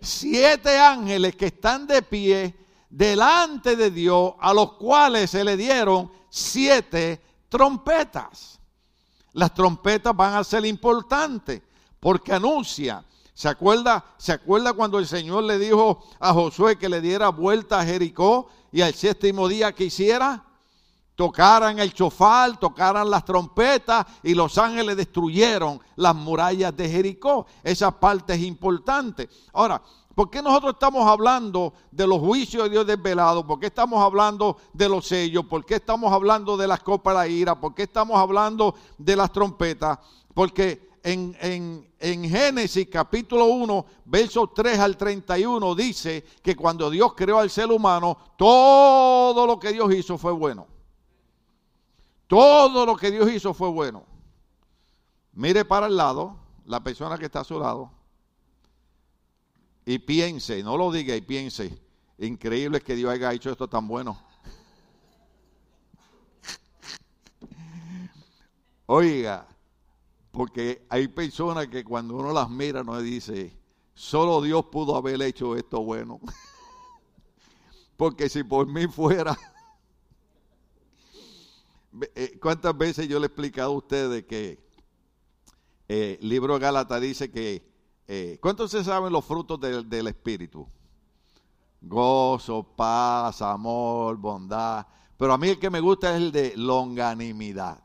Siete 0.00 0.78
ángeles 0.78 1.36
que 1.36 1.46
están 1.46 1.86
de 1.86 2.02
pie 2.02 2.56
delante 2.90 3.76
de 3.76 3.90
Dios, 3.90 4.34
a 4.40 4.52
los 4.52 4.72
cuales 4.72 5.30
se 5.30 5.44
le 5.44 5.56
dieron 5.56 6.10
siete 6.28 7.22
trompetas. 7.48 8.58
Las 9.32 9.54
trompetas 9.54 10.14
van 10.16 10.34
a 10.34 10.42
ser 10.42 10.64
importantes 10.66 11.62
porque 12.00 12.32
anuncia. 12.32 13.04
¿Se 13.32 13.48
acuerda, 13.48 14.04
¿Se 14.18 14.32
acuerda 14.32 14.72
cuando 14.72 14.98
el 14.98 15.06
Señor 15.06 15.44
le 15.44 15.60
dijo 15.60 16.04
a 16.18 16.32
Josué 16.32 16.76
que 16.76 16.88
le 16.88 17.00
diera 17.00 17.28
vuelta 17.28 17.78
a 17.78 17.84
Jericó 17.84 18.48
y 18.72 18.80
al 18.80 18.94
séptimo 18.94 19.46
día 19.46 19.72
que 19.72 19.84
hiciera? 19.84 20.47
Tocaran 21.18 21.80
el 21.80 21.92
chofal, 21.92 22.60
tocaran 22.60 23.10
las 23.10 23.24
trompetas 23.24 24.06
y 24.22 24.34
los 24.34 24.56
ángeles 24.56 24.96
destruyeron 24.96 25.80
las 25.96 26.14
murallas 26.14 26.76
de 26.76 26.88
Jericó. 26.88 27.44
Esa 27.64 27.90
parte 27.90 28.34
es 28.34 28.42
importante. 28.42 29.28
Ahora, 29.52 29.82
¿por 30.14 30.30
qué 30.30 30.40
nosotros 30.40 30.74
estamos 30.74 31.04
hablando 31.08 31.72
de 31.90 32.06
los 32.06 32.20
juicios 32.20 32.62
de 32.62 32.70
Dios 32.70 32.86
desvelados? 32.86 33.42
¿Por 33.42 33.58
qué 33.58 33.66
estamos 33.66 34.00
hablando 34.00 34.58
de 34.72 34.88
los 34.88 35.08
sellos? 35.08 35.44
¿Por 35.46 35.66
qué 35.66 35.74
estamos 35.74 36.12
hablando 36.12 36.56
de 36.56 36.68
las 36.68 36.84
copas 36.84 37.14
de 37.14 37.18
la 37.18 37.26
ira? 37.26 37.60
¿Por 37.60 37.74
qué 37.74 37.82
estamos 37.82 38.16
hablando 38.16 38.76
de 38.96 39.16
las 39.16 39.32
trompetas? 39.32 39.98
Porque 40.32 40.88
en, 41.02 41.36
en, 41.98 42.30
Génesis 42.30 42.86
capítulo 42.88 43.46
1, 43.46 43.86
versos 44.04 44.50
3 44.54 44.78
al 44.78 44.96
31, 44.96 45.74
dice 45.74 46.24
que 46.40 46.54
cuando 46.54 46.88
Dios 46.88 47.14
creó 47.16 47.40
al 47.40 47.50
ser 47.50 47.72
humano, 47.72 48.16
todo 48.36 49.44
lo 49.48 49.58
que 49.58 49.72
Dios 49.72 49.92
hizo 49.92 50.16
fue 50.16 50.30
bueno. 50.30 50.77
Todo 52.28 52.86
lo 52.86 52.94
que 52.94 53.10
Dios 53.10 53.28
hizo 53.32 53.52
fue 53.54 53.70
bueno. 53.70 54.04
Mire 55.32 55.64
para 55.64 55.86
el 55.86 55.96
lado, 55.96 56.36
la 56.66 56.84
persona 56.84 57.18
que 57.18 57.24
está 57.24 57.40
a 57.40 57.44
su 57.44 57.58
lado, 57.58 57.90
y 59.86 59.98
piense, 59.98 60.62
no 60.62 60.76
lo 60.76 60.92
diga 60.92 61.16
y 61.16 61.22
piense, 61.22 61.80
increíble 62.18 62.82
que 62.82 62.94
Dios 62.94 63.10
haya 63.10 63.32
hecho 63.32 63.50
esto 63.50 63.66
tan 63.66 63.88
bueno. 63.88 64.22
Oiga, 68.84 69.46
porque 70.30 70.86
hay 70.90 71.08
personas 71.08 71.68
que 71.68 71.82
cuando 71.82 72.16
uno 72.16 72.32
las 72.32 72.50
mira 72.50 72.84
nos 72.84 73.02
dice, 73.02 73.56
solo 73.94 74.42
Dios 74.42 74.66
pudo 74.66 74.96
haber 74.96 75.22
hecho 75.22 75.56
esto 75.56 75.82
bueno. 75.82 76.20
porque 77.96 78.28
si 78.28 78.44
por 78.44 78.66
mí 78.66 78.86
fuera, 78.86 79.38
¿Cuántas 82.40 82.76
veces 82.76 83.08
yo 83.08 83.18
le 83.18 83.24
he 83.24 83.28
explicado 83.28 83.72
a 83.72 83.76
ustedes 83.76 84.24
que 84.24 84.68
eh, 85.88 86.18
el 86.20 86.28
libro 86.28 86.54
de 86.54 86.60
Gálatas 86.60 87.00
dice 87.00 87.30
que, 87.30 87.66
eh, 88.06 88.38
¿cuántos 88.42 88.70
se 88.70 88.84
saben 88.84 89.12
los 89.12 89.24
frutos 89.24 89.58
del, 89.58 90.06
Espíritu? 90.06 90.68
Gozo, 91.80 92.62
paz, 92.62 93.40
amor, 93.40 94.18
bondad. 94.18 94.86
Pero 95.16 95.32
a 95.32 95.38
mí 95.38 95.48
el 95.48 95.58
que 95.58 95.70
me 95.70 95.80
gusta 95.80 96.10
es 96.10 96.16
el 96.16 96.30
de 96.30 96.54
longanimidad. 96.56 97.82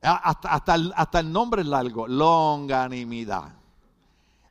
Hasta, 0.00 0.52
hasta, 0.52 0.74
el, 0.76 0.92
hasta 0.94 1.20
el 1.20 1.32
nombre 1.32 1.62
es 1.62 1.68
largo, 1.68 2.06
longanimidad. 2.06 3.54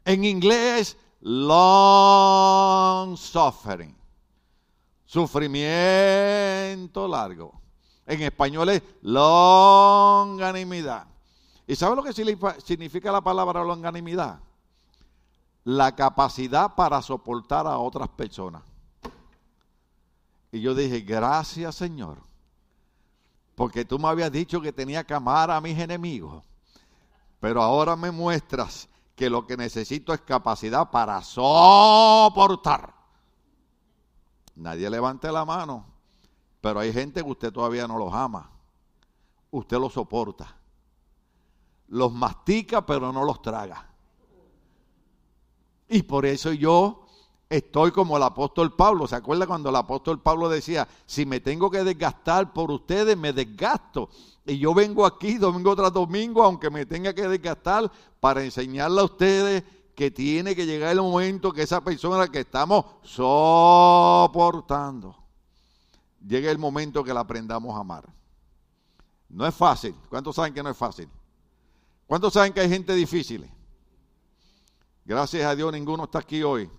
En 0.03 0.25
inglés, 0.25 0.97
long 1.21 3.15
suffering. 3.15 3.95
Sufrimiento 5.05 7.07
largo. 7.07 7.61
En 8.07 8.21
español 8.21 8.69
es 8.69 8.81
longanimidad. 9.01 11.07
¿Y 11.67 11.75
sabe 11.75 11.97
lo 11.97 12.03
que 12.03 12.13
significa 12.13 13.11
la 13.11 13.19
palabra 13.19 13.65
longanimidad? 13.65 14.39
La 15.65 15.93
capacidad 15.93 16.73
para 16.73 17.01
soportar 17.01 17.67
a 17.67 17.77
otras 17.77 18.07
personas. 18.07 18.63
Y 20.53 20.61
yo 20.61 20.73
dije, 20.73 21.01
gracias 21.01 21.75
Señor, 21.75 22.19
porque 23.55 23.83
tú 23.83 23.99
me 23.99 24.07
habías 24.07 24.31
dicho 24.31 24.61
que 24.61 24.71
tenía 24.71 25.03
que 25.03 25.13
amar 25.13 25.51
a 25.51 25.59
mis 25.59 25.77
enemigos, 25.77 26.45
pero 27.41 27.61
ahora 27.61 27.97
me 27.97 28.11
muestras 28.11 28.87
que 29.17 29.29
lo 29.29 29.45
que 29.45 29.57
necesito 29.57 30.13
es 30.13 30.21
capacidad 30.21 30.89
para 30.89 31.21
soportar. 31.21 32.93
Nadie 34.55 34.89
levante 34.89 35.29
la 35.29 35.43
mano. 35.43 35.96
Pero 36.67 36.81
hay 36.81 36.91
gente 36.91 37.23
que 37.23 37.29
usted 37.29 37.53
todavía 37.53 37.87
no 37.87 37.97
los 37.97 38.13
ama. 38.13 38.51
Usted 39.51 39.77
los 39.77 39.93
soporta. 39.93 40.53
Los 41.87 42.11
mastica, 42.11 42.85
pero 42.85 43.13
no 43.13 43.23
los 43.23 43.41
traga. 43.41 43.87
Y 45.87 46.03
por 46.03 46.25
eso 46.25 46.51
yo 46.51 47.05
estoy 47.49 47.91
como 47.91 48.17
el 48.17 48.23
apóstol 48.23 48.75
Pablo. 48.75 49.07
¿Se 49.07 49.15
acuerda 49.15 49.47
cuando 49.47 49.69
el 49.69 49.77
apóstol 49.77 50.21
Pablo 50.21 50.49
decía, 50.49 50.85
si 51.05 51.25
me 51.25 51.39
tengo 51.39 51.71
que 51.71 51.85
desgastar 51.85 52.51
por 52.51 52.69
ustedes, 52.69 53.15
me 53.15 53.31
desgasto? 53.31 54.09
Y 54.45 54.57
yo 54.57 54.73
vengo 54.73 55.05
aquí 55.05 55.37
domingo 55.37 55.73
tras 55.73 55.93
domingo, 55.93 56.43
aunque 56.43 56.69
me 56.69 56.85
tenga 56.85 57.13
que 57.13 57.29
desgastar, 57.29 57.89
para 58.19 58.43
enseñarle 58.43 58.99
a 58.99 59.05
ustedes 59.05 59.63
que 59.95 60.11
tiene 60.11 60.53
que 60.53 60.65
llegar 60.65 60.91
el 60.91 61.01
momento 61.01 61.53
que 61.53 61.61
esa 61.61 61.81
persona 61.81 62.27
que 62.27 62.41
estamos 62.41 62.83
soportando 63.03 65.26
llega 66.27 66.51
el 66.51 66.57
momento 66.57 67.03
que 67.03 67.13
la 67.13 67.21
aprendamos 67.21 67.75
a 67.75 67.79
amar. 67.79 68.11
No 69.29 69.45
es 69.45 69.55
fácil. 69.55 69.95
¿Cuántos 70.09 70.35
saben 70.35 70.53
que 70.53 70.63
no 70.63 70.69
es 70.69 70.77
fácil? 70.77 71.09
¿Cuántos 72.05 72.33
saben 72.33 72.53
que 72.53 72.61
hay 72.61 72.69
gente 72.69 72.93
difícil? 72.93 73.49
Gracias 75.05 75.45
a 75.45 75.55
Dios 75.55 75.71
ninguno 75.71 76.05
está 76.05 76.19
aquí 76.19 76.43
hoy. 76.43 76.69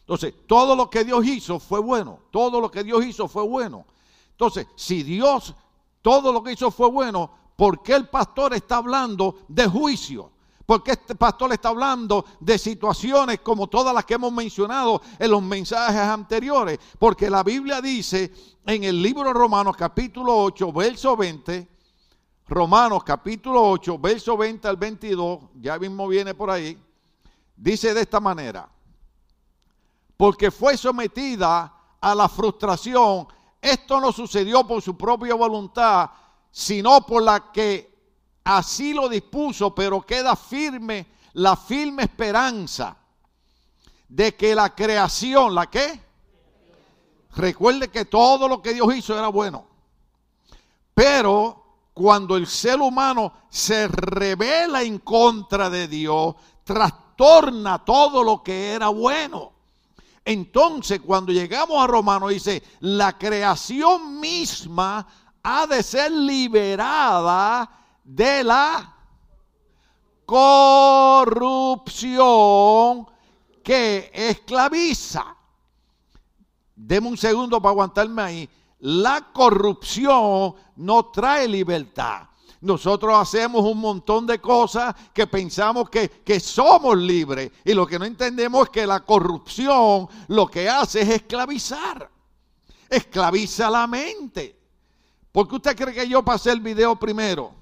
Entonces, 0.00 0.34
todo 0.46 0.74
lo 0.74 0.88
que 0.88 1.04
Dios 1.04 1.26
hizo 1.26 1.58
fue 1.58 1.80
bueno. 1.80 2.20
Todo 2.30 2.60
lo 2.60 2.70
que 2.70 2.84
Dios 2.84 3.04
hizo 3.04 3.28
fue 3.28 3.42
bueno. 3.46 3.86
Entonces, 4.30 4.66
si 4.76 5.02
Dios, 5.02 5.54
todo 6.00 6.32
lo 6.32 6.42
que 6.42 6.52
hizo 6.52 6.70
fue 6.70 6.88
bueno, 6.90 7.30
¿por 7.56 7.82
qué 7.82 7.94
el 7.94 8.08
pastor 8.08 8.54
está 8.54 8.76
hablando 8.76 9.40
de 9.48 9.66
juicio? 9.66 10.32
Porque 10.68 10.90
este 10.90 11.14
pastor 11.14 11.50
está 11.54 11.70
hablando 11.70 12.26
de 12.40 12.58
situaciones 12.58 13.40
como 13.40 13.68
todas 13.68 13.94
las 13.94 14.04
que 14.04 14.12
hemos 14.12 14.30
mencionado 14.30 15.00
en 15.18 15.30
los 15.30 15.42
mensajes 15.42 15.96
anteriores. 15.96 16.78
Porque 16.98 17.30
la 17.30 17.42
Biblia 17.42 17.80
dice 17.80 18.30
en 18.66 18.84
el 18.84 19.00
libro 19.00 19.24
de 19.24 19.32
Romanos 19.32 19.74
capítulo 19.78 20.36
8, 20.36 20.70
verso 20.70 21.16
20, 21.16 21.66
Romanos 22.48 23.02
capítulo 23.02 23.66
8, 23.66 23.98
verso 23.98 24.36
20 24.36 24.68
al 24.68 24.76
22, 24.76 25.38
ya 25.54 25.78
mismo 25.78 26.06
viene 26.06 26.34
por 26.34 26.50
ahí, 26.50 26.78
dice 27.56 27.94
de 27.94 28.02
esta 28.02 28.20
manera, 28.20 28.68
porque 30.18 30.50
fue 30.50 30.76
sometida 30.76 31.72
a 31.98 32.14
la 32.14 32.28
frustración, 32.28 33.26
esto 33.58 34.02
no 34.02 34.12
sucedió 34.12 34.66
por 34.66 34.82
su 34.82 34.98
propia 34.98 35.34
voluntad, 35.34 36.10
sino 36.50 37.00
por 37.06 37.22
la 37.22 37.50
que 37.50 37.97
así 38.48 38.94
lo 38.94 39.10
dispuso, 39.10 39.74
pero 39.74 40.00
queda 40.00 40.34
firme 40.34 41.06
la 41.34 41.54
firme 41.54 42.04
esperanza 42.04 42.96
de 44.08 44.34
que 44.34 44.54
la 44.54 44.74
creación, 44.74 45.54
¿la 45.54 45.68
qué? 45.68 46.00
Recuerde 47.36 47.88
que 47.88 48.06
todo 48.06 48.48
lo 48.48 48.62
que 48.62 48.72
Dios 48.72 48.94
hizo 48.96 49.16
era 49.16 49.28
bueno. 49.28 49.66
Pero 50.94 51.62
cuando 51.92 52.36
el 52.36 52.46
ser 52.46 52.80
humano 52.80 53.34
se 53.50 53.86
revela 53.86 54.82
en 54.82 54.98
contra 55.00 55.68
de 55.68 55.86
Dios, 55.86 56.34
trastorna 56.64 57.84
todo 57.84 58.24
lo 58.24 58.42
que 58.42 58.72
era 58.72 58.88
bueno. 58.88 59.52
Entonces, 60.24 61.00
cuando 61.00 61.32
llegamos 61.32 61.82
a 61.82 61.86
Romanos, 61.86 62.30
dice, 62.30 62.62
la 62.80 63.18
creación 63.18 64.18
misma 64.18 65.06
ha 65.42 65.66
de 65.66 65.82
ser 65.82 66.10
liberada 66.10 67.77
de 68.08 68.42
la 68.42 68.96
corrupción 70.24 71.36
que 73.62 74.10
esclaviza. 74.14 75.36
Deme 76.74 77.08
un 77.08 77.18
segundo 77.18 77.60
para 77.60 77.72
aguantarme 77.72 78.22
ahí. 78.22 78.48
La 78.80 79.30
corrupción 79.30 80.54
no 80.76 81.06
trae 81.06 81.46
libertad. 81.46 82.22
Nosotros 82.62 83.14
hacemos 83.14 83.62
un 83.62 83.78
montón 83.78 84.26
de 84.26 84.40
cosas 84.40 84.94
que 85.12 85.26
pensamos 85.26 85.90
que, 85.90 86.08
que, 86.08 86.40
somos 86.40 86.96
libres. 86.96 87.52
Y 87.62 87.74
lo 87.74 87.86
que 87.86 87.98
no 87.98 88.06
entendemos 88.06 88.64
es 88.64 88.70
que 88.70 88.86
la 88.86 89.00
corrupción 89.00 90.08
lo 90.28 90.46
que 90.46 90.66
hace 90.66 91.02
es 91.02 91.10
esclavizar. 91.10 92.10
Esclaviza 92.88 93.68
la 93.68 93.86
mente. 93.86 94.58
¿Por 95.30 95.46
qué 95.46 95.56
usted 95.56 95.76
cree 95.76 95.94
que 95.94 96.08
yo 96.08 96.24
pasé 96.24 96.52
el 96.52 96.60
video 96.60 96.98
primero? 96.98 97.57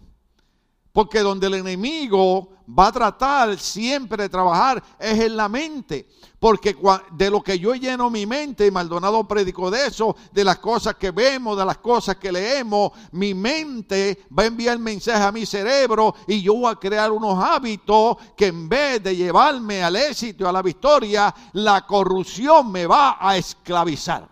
Porque 0.97 1.21
donde 1.21 1.49
el 1.49 1.53
enemigo 1.57 2.49
va 2.67 2.87
a 2.87 2.93
tratar 2.93 3.59
siempre 3.59 4.23
de 4.23 4.29
trabajar 4.31 4.83
es 4.99 5.21
en 5.21 5.37
la 5.37 5.47
mente. 5.47 6.09
Porque 6.41 6.75
de 7.13 7.29
lo 7.29 7.43
que 7.43 7.59
yo 7.59 7.75
lleno 7.75 8.09
mi 8.09 8.25
mente, 8.25 8.67
y 8.67 8.71
Maldonado 8.71 9.29
predicó 9.29 9.71
de 9.71 9.89
eso, 9.89 10.17
de 10.33 10.43
las 10.43 10.57
cosas 10.57 10.95
que 10.95 11.11
vemos, 11.11 11.59
de 11.59 11.67
las 11.67 11.77
cosas 11.77 12.17
que 12.17 12.33
leemos, 12.33 12.93
mi 13.13 13.35
mente 13.35 14.25
va 14.33 14.45
a 14.45 14.47
enviar 14.47 14.79
mensaje 14.79 15.23
a 15.23 15.33
mi 15.33 15.45
cerebro 15.45 16.15
y 16.27 16.41
yo 16.41 16.55
voy 16.55 16.73
a 16.73 16.77
crear 16.77 17.13
unos 17.13 17.45
hábitos 17.45 18.17
que 18.35 18.47
en 18.47 18.67
vez 18.67 19.03
de 19.03 19.15
llevarme 19.15 19.83
al 19.83 19.97
éxito, 19.97 20.49
a 20.49 20.53
la 20.53 20.63
victoria, 20.63 21.35
la 21.53 21.85
corrupción 21.85 22.73
me 22.73 22.87
va 22.87 23.19
a 23.21 23.37
esclavizar. 23.37 24.27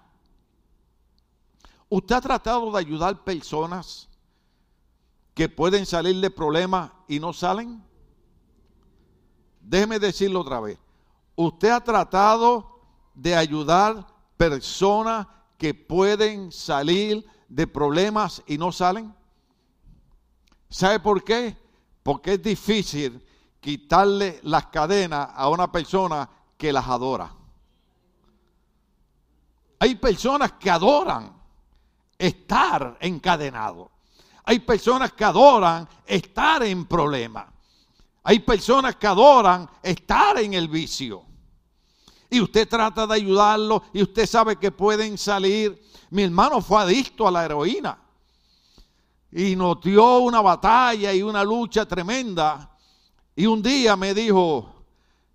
¿Usted 1.91 2.15
ha 2.15 2.21
tratado 2.23 2.73
de 2.73 2.79
ayudar 2.79 3.23
personas 3.23 4.09
que 5.35 5.49
pueden 5.49 5.85
salir 5.85 6.21
de 6.21 6.31
problemas 6.31 6.93
y 7.09 7.19
no 7.19 7.33
salen? 7.33 7.83
Déjeme 9.61 9.99
decirlo 9.99 10.41
otra 10.41 10.61
vez. 10.61 10.79
¿Usted 11.37 11.71
ha 11.71 11.83
tratado 11.83 12.81
de 13.15 13.35
ayudar 13.35 14.07
personas 14.37 15.27
que 15.59 15.75
pueden 15.75 16.53
salir 16.53 17.27
de 17.49 17.67
problemas 17.67 18.43
y 18.47 18.59
no 18.59 18.71
salen? 18.71 19.15
¿Sabe 20.69 21.01
por 21.01 21.25
qué? 21.25 21.57
Porque 22.03 22.35
es 22.35 22.43
difícil 22.43 23.25
quitarle 23.61 24.41
las 24.43 24.67
cadenas 24.67 25.31
a 25.35 25.49
una 25.49 25.73
persona 25.73 26.29
que 26.57 26.73
las 26.73 26.87
adora. 26.87 27.35
Hay 29.79 29.95
personas 29.97 30.53
que 30.53 30.71
adoran 30.71 31.33
estar 32.19 32.97
encadenado. 33.01 33.91
Hay 34.45 34.61
personas 34.61 35.13
que 35.13 35.25
adoran 35.25 35.89
estar 36.07 36.63
en 36.63 36.85
problemas. 36.85 37.47
Hay 38.23 38.41
personas 38.41 38.97
que 38.97 39.07
adoran 39.07 39.69
estar 39.83 40.39
en 40.39 40.55
el 40.55 40.69
vicio. 40.69 41.25
Y 42.31 42.41
usted 42.41 42.69
trata 42.69 43.07
de 43.07 43.15
ayudarlo 43.15 43.83
y 43.93 44.03
usted 44.03 44.27
sabe 44.27 44.57
que 44.57 44.71
pueden 44.71 45.17
salir. 45.19 45.83
Mi 46.11 46.23
hermano 46.23 46.61
fue 46.61 46.83
adicto 46.83 47.27
a 47.27 47.31
la 47.31 47.45
heroína. 47.45 47.99
Y 49.33 49.57
nos 49.57 49.81
dio 49.81 50.19
una 50.19 50.41
batalla 50.41 51.13
y 51.13 51.23
una 51.23 51.43
lucha 51.43 51.87
tremenda. 51.87 52.77
Y 53.37 53.47
un 53.47 53.63
día 53.63 53.97
me 53.97 54.15
dijo, 54.15 54.75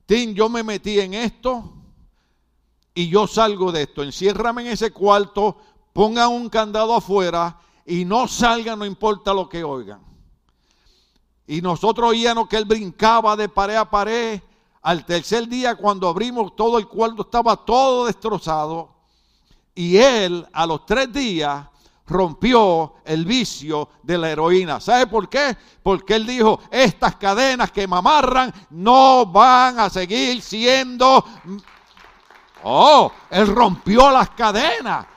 Tim, 0.05 0.33
yo 0.33 0.49
me 0.49 0.63
metí 0.63 0.99
en 0.99 1.13
esto 1.13 1.73
y 2.93 3.09
yo 3.09 3.27
salgo 3.27 3.71
de 3.71 3.83
esto. 3.83 4.03
Enciérrame 4.03 4.61
en 4.61 4.67
ese 4.67 4.91
cuarto, 4.91 5.57
pongan 5.93 6.29
un 6.29 6.49
candado 6.49 6.95
afuera 6.95 7.59
y 7.89 8.05
no 8.05 8.27
salgan, 8.27 8.77
no 8.77 8.85
importa 8.85 9.33
lo 9.33 9.49
que 9.49 9.63
oigan. 9.63 9.99
Y 11.47 11.59
nosotros 11.59 12.11
oíamos 12.11 12.47
que 12.47 12.55
él 12.55 12.65
brincaba 12.65 13.35
de 13.35 13.49
pared 13.49 13.75
a 13.77 13.89
pared. 13.89 14.39
Al 14.83 15.03
tercer 15.03 15.47
día, 15.47 15.75
cuando 15.75 16.07
abrimos 16.07 16.55
todo 16.55 16.77
el 16.77 16.87
cuarto, 16.87 17.23
estaba 17.23 17.55
todo 17.57 18.05
destrozado. 18.05 18.89
Y 19.73 19.97
él, 19.97 20.45
a 20.53 20.67
los 20.67 20.85
tres 20.85 21.11
días, 21.11 21.65
rompió 22.05 22.93
el 23.03 23.25
vicio 23.25 23.89
de 24.03 24.19
la 24.19 24.29
heroína. 24.29 24.79
¿Sabe 24.79 25.07
por 25.07 25.27
qué? 25.27 25.57
Porque 25.81 26.13
él 26.13 26.27
dijo, 26.27 26.59
estas 26.69 27.15
cadenas 27.15 27.71
que 27.71 27.87
me 27.87 27.97
amarran 27.97 28.53
no 28.69 29.25
van 29.25 29.79
a 29.79 29.89
seguir 29.89 30.43
siendo... 30.43 31.25
Oh, 32.63 33.11
él 33.31 33.47
rompió 33.47 34.11
las 34.11 34.29
cadenas. 34.29 35.07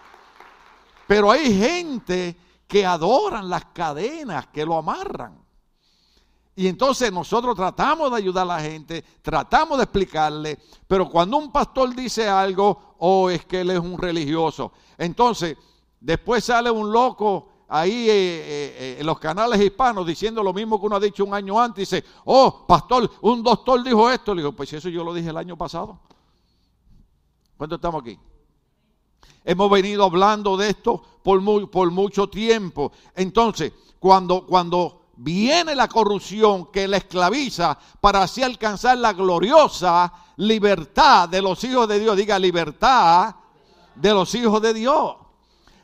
Pero 1.06 1.30
hay 1.30 1.54
gente 1.58 2.41
que 2.72 2.86
adoran 2.86 3.50
las 3.50 3.66
cadenas 3.66 4.46
que 4.46 4.64
lo 4.64 4.78
amarran. 4.78 5.38
Y 6.56 6.68
entonces 6.68 7.12
nosotros 7.12 7.54
tratamos 7.54 8.10
de 8.10 8.16
ayudar 8.16 8.44
a 8.44 8.56
la 8.56 8.60
gente, 8.62 9.04
tratamos 9.20 9.76
de 9.76 9.84
explicarle, 9.84 10.58
pero 10.86 11.06
cuando 11.10 11.36
un 11.36 11.52
pastor 11.52 11.94
dice 11.94 12.26
algo, 12.26 12.94
oh, 13.00 13.28
es 13.28 13.44
que 13.44 13.60
él 13.60 13.72
es 13.72 13.78
un 13.78 13.98
religioso. 13.98 14.72
Entonces, 14.96 15.54
después 16.00 16.44
sale 16.44 16.70
un 16.70 16.90
loco 16.90 17.66
ahí 17.68 18.08
eh, 18.08 18.14
eh, 18.14 18.76
eh, 18.78 18.96
en 19.00 19.04
los 19.04 19.18
canales 19.18 19.60
hispanos 19.60 20.06
diciendo 20.06 20.42
lo 20.42 20.54
mismo 20.54 20.80
que 20.80 20.86
uno 20.86 20.96
ha 20.96 21.00
dicho 21.00 21.26
un 21.26 21.34
año 21.34 21.60
antes. 21.60 21.90
Dice, 21.90 22.02
oh, 22.24 22.64
pastor, 22.66 23.10
un 23.20 23.42
doctor 23.42 23.84
dijo 23.84 24.10
esto. 24.10 24.34
Le 24.34 24.40
digo, 24.40 24.52
pues 24.52 24.72
eso 24.72 24.88
yo 24.88 25.04
lo 25.04 25.12
dije 25.12 25.28
el 25.28 25.36
año 25.36 25.58
pasado. 25.58 26.00
¿Cuánto 27.58 27.74
estamos 27.74 28.00
aquí? 28.00 28.18
Hemos 29.44 29.70
venido 29.70 30.04
hablando 30.04 30.56
de 30.56 30.70
esto 30.70 31.02
por, 31.22 31.70
por 31.70 31.90
mucho 31.90 32.28
tiempo. 32.28 32.92
Entonces, 33.14 33.72
cuando, 33.98 34.46
cuando 34.46 35.02
viene 35.16 35.74
la 35.74 35.88
corrupción 35.88 36.66
que 36.66 36.88
la 36.88 36.96
esclaviza 36.96 37.78
para 38.00 38.22
así 38.22 38.42
alcanzar 38.42 38.98
la 38.98 39.12
gloriosa 39.12 40.12
libertad 40.36 41.28
de 41.28 41.42
los 41.42 41.62
hijos 41.64 41.88
de 41.88 42.00
Dios. 42.00 42.16
Diga 42.16 42.38
libertad 42.38 43.34
de 43.94 44.12
los 44.12 44.34
hijos 44.34 44.60
de 44.62 44.74
Dios. 44.74 45.16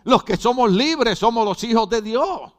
Los 0.05 0.25
que 0.25 0.37
somos 0.37 0.71
libres 0.71 1.19
somos 1.19 1.45
los 1.45 1.63
hijos 1.65 1.89
de 1.89 2.03
Dios. 2.03 2.53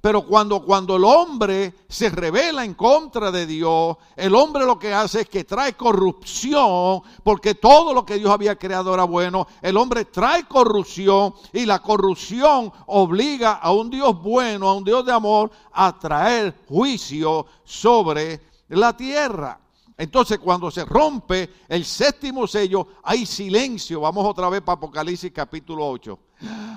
Pero 0.00 0.26
cuando, 0.26 0.64
cuando 0.64 0.96
el 0.96 1.04
hombre 1.04 1.74
se 1.88 2.08
revela 2.08 2.64
en 2.64 2.72
contra 2.72 3.30
de 3.30 3.46
Dios, 3.46 3.98
el 4.16 4.34
hombre 4.34 4.64
lo 4.64 4.78
que 4.78 4.94
hace 4.94 5.22
es 5.22 5.28
que 5.28 5.44
trae 5.44 5.74
corrupción, 5.74 7.02
porque 7.22 7.54
todo 7.54 7.92
lo 7.92 8.06
que 8.06 8.16
Dios 8.16 8.30
había 8.30 8.56
creado 8.56 8.94
era 8.94 9.04
bueno. 9.04 9.46
El 9.60 9.76
hombre 9.76 10.06
trae 10.06 10.44
corrupción 10.44 11.34
y 11.52 11.66
la 11.66 11.80
corrupción 11.80 12.72
obliga 12.86 13.54
a 13.54 13.72
un 13.72 13.90
Dios 13.90 14.22
bueno, 14.22 14.70
a 14.70 14.74
un 14.74 14.84
Dios 14.84 15.04
de 15.04 15.12
amor, 15.12 15.50
a 15.72 15.98
traer 15.98 16.54
juicio 16.66 17.44
sobre 17.62 18.40
la 18.68 18.96
tierra. 18.96 19.60
Entonces 19.98 20.38
cuando 20.38 20.70
se 20.70 20.86
rompe 20.86 21.50
el 21.68 21.84
séptimo 21.84 22.46
sello, 22.46 22.86
hay 23.02 23.26
silencio. 23.26 24.00
Vamos 24.00 24.26
otra 24.26 24.48
vez 24.48 24.62
para 24.62 24.76
Apocalipsis 24.76 25.30
capítulo 25.30 25.86
8. 25.86 26.18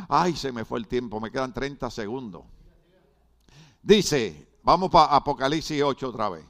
Ay, 0.09 0.35
se 0.35 0.51
me 0.51 0.65
fue 0.65 0.79
el 0.79 0.87
tiempo, 0.87 1.21
me 1.21 1.31
quedan 1.31 1.53
30 1.53 1.89
segundos. 1.89 2.41
Dice, 3.83 4.47
vamos 4.63 4.89
para 4.89 5.13
Apocalipsis 5.13 5.83
8 5.83 6.07
otra 6.07 6.29
vez. 6.29 6.45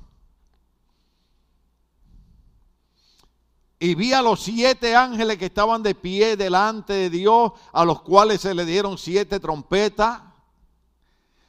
Y 3.79 3.95
vi 3.95 4.13
a 4.13 4.21
los 4.21 4.41
siete 4.41 4.95
ángeles 4.95 5.37
que 5.37 5.47
estaban 5.47 5.81
de 5.81 5.95
pie 5.95 6.37
delante 6.37 6.93
de 6.93 7.09
Dios, 7.09 7.51
a 7.73 7.83
los 7.83 8.01
cuales 8.01 8.39
se 8.39 8.53
le 8.53 8.65
dieron 8.65 8.99
siete 8.99 9.39
trompetas. 9.39 10.21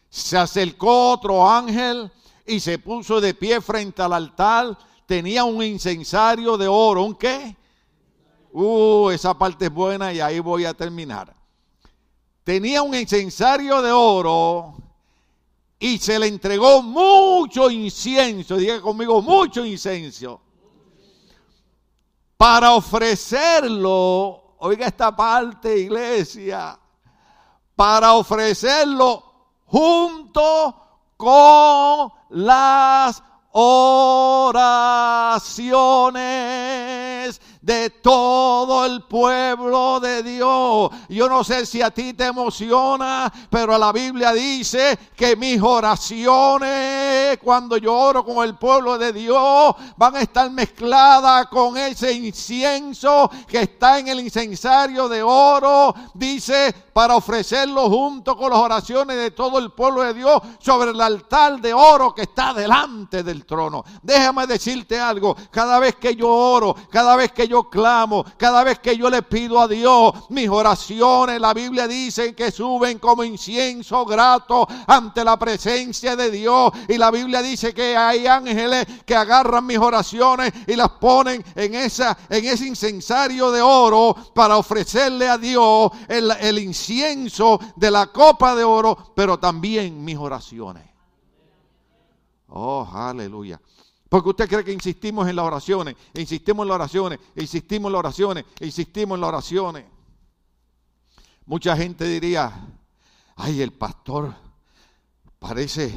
Se 0.09 0.39
acercó 0.39 1.13
otro 1.13 1.49
ángel 1.49 2.11
y 2.47 2.59
se 2.61 2.79
puso 2.79 3.21
de 3.21 3.35
pie 3.35 3.61
frente 3.61 4.01
al 4.03 4.15
altar. 4.15 4.77
Tenía 5.07 5.45
un 5.45 5.63
incensario 5.63 6.57
de 6.57 6.67
oro. 6.67 7.05
¿Un 7.05 7.15
qué? 7.15 7.57
Uh, 8.53 9.11
esa 9.11 9.39
parte 9.39 9.67
es 9.67 9.73
buena 9.73 10.13
y 10.13 10.21
ahí 10.21 10.41
voy 10.41 10.65
a 10.65 10.73
terminar. 10.73 11.37
Tenía 12.43 12.83
un 12.83 12.95
incensario 12.95 13.83
de 13.83 13.93
oro 13.93 14.84
y 15.85 15.99
se 15.99 16.19
le 16.19 16.29
entregó 16.29 16.81
mucho 16.81 17.69
incienso, 17.71 18.57
diga 18.57 18.81
conmigo, 18.81 19.21
mucho 19.21 19.67
incienso, 19.67 20.41
para 22.39 22.73
ofrecerlo, 22.73 24.55
oiga 24.61 24.87
esta 24.87 25.15
parte, 25.15 25.77
iglesia, 25.79 26.81
para 27.77 28.15
ofrecerlo 28.15 29.23
junto 29.67 30.75
con 31.19 32.11
las 32.31 33.23
oraciones 33.53 34.23
de 37.65 37.89
todo 37.89 38.85
el 38.85 39.05
pueblo 39.05 39.99
de 39.99 40.23
Dios. 40.23 40.91
Yo 41.09 41.29
no 41.31 41.43
sé 41.43 41.65
si 41.65 41.81
a 41.81 41.91
ti 41.91 42.13
te 42.13 42.27
emociona, 42.27 43.33
pero 43.49 43.79
la 43.79 43.91
Biblia 43.91 44.35
dice 44.35 44.99
que 45.17 45.35
mis 45.35 45.63
oraciones, 45.63 47.39
cuando 47.43 47.79
yo 47.79 47.95
oro 47.95 48.23
con 48.23 48.45
el 48.45 48.57
pueblo 48.57 48.99
de 48.99 49.15
Dios, 49.15 49.75
van 49.97 50.17
a 50.17 50.21
estar 50.21 50.51
mezcladas 50.51 51.47
con 51.47 51.79
ese 51.79 52.13
incienso 52.13 53.31
que 53.49 53.63
está 53.63 53.99
en 53.99 54.09
el 54.09 54.21
incensario 54.21 55.09
de 55.09 55.23
oro. 55.23 55.95
Dice, 56.13 56.75
para 56.93 57.17
ofrecerlo 57.17 57.89
junto 57.89 58.37
con 58.37 58.51
las 58.51 58.59
oraciones 58.59 59.17
de 59.17 59.31
todo 59.31 59.59
el 59.59 59.73
pueblo 59.73 60.03
de 60.03 60.13
Dios 60.13 60.43
sobre 60.59 60.91
el 60.91 61.01
altar 61.01 61.59
de 61.63 61.73
oro 61.73 62.15
que 62.15 62.23
está 62.23 62.53
delante 62.53 63.23
del 63.23 63.47
trono. 63.47 63.85
Déjame 64.03 64.47
decirte 64.47 65.01
algo, 65.01 65.35
cada 65.51 65.79
vez 65.79 65.97
que 65.97 66.15
yo 66.15 66.29
oro, 66.29 66.77
cada 66.91 67.17
vez 67.17 67.33
que 67.33 67.49
yo 67.49 67.54
clamo, 67.63 68.25
cada 68.37 68.65
vez 68.65 68.81
que 68.81 68.97
yo 68.97 69.09
le 69.09 69.23
pido 69.23 69.61
a 69.61 69.69
Dios, 69.69 70.13
mis 70.31 70.49
oraciones, 70.49 71.41
la 71.41 71.55
Biblia 71.55 71.87
dice 71.87 72.35
que 72.35 72.51
suben 72.51 72.99
como 72.99 73.25
incienso 73.25 74.05
grato 74.05 74.67
ante 74.87 75.25
la 75.25 75.39
presencia 75.39 76.17
de 76.17 76.31
Dios. 76.31 76.73
Y 76.89 76.99
la 76.99 77.11
Biblia 77.11 77.41
dice 77.43 77.73
que 77.73 77.97
hay 77.97 78.27
ángeles 78.27 78.87
que 79.07 79.15
agarran 79.15 79.67
mis 79.67 79.79
oraciones 79.79 80.53
y 80.67 80.75
las 80.77 80.91
ponen 80.91 81.45
en, 81.55 81.75
esa, 81.75 82.17
en 82.29 82.45
ese 82.45 82.67
incensario 82.67 83.51
de 83.51 83.63
oro 83.63 84.15
para 84.35 84.57
ofrecerle 84.57 85.29
a 85.29 85.39
Dios 85.39 85.91
el, 86.09 86.31
el 86.41 86.59
incienso 86.59 87.61
de 87.77 87.91
la 87.91 88.09
copa 88.09 88.55
de 88.55 88.65
oro, 88.65 89.13
pero 89.15 89.39
también 89.39 90.05
mis 90.05 90.17
oraciones. 90.17 90.85
Oh, 92.49 92.89
aleluya. 92.93 93.61
Porque 94.15 94.29
usted 94.29 94.49
cree 94.49 94.63
que 94.63 94.73
insistimos 94.73 95.29
en 95.29 95.35
las 95.35 95.45
oraciones, 95.45 95.97
insistimos 96.15 96.63
en 96.63 96.69
las 96.69 96.77
oraciones, 96.77 97.19
insistimos 97.35 97.89
en 97.89 97.93
las 97.95 97.99
oraciones, 97.99 98.45
insistimos 98.61 99.17
en 99.17 99.21
las 99.21 99.29
oraciones. 99.29 99.85
Mucha 101.47 101.77
gente 101.77 102.05
diría, 102.05 102.65
ay, 103.35 103.61
el 103.61 103.73
pastor 103.73 104.33
parece, 105.41 105.93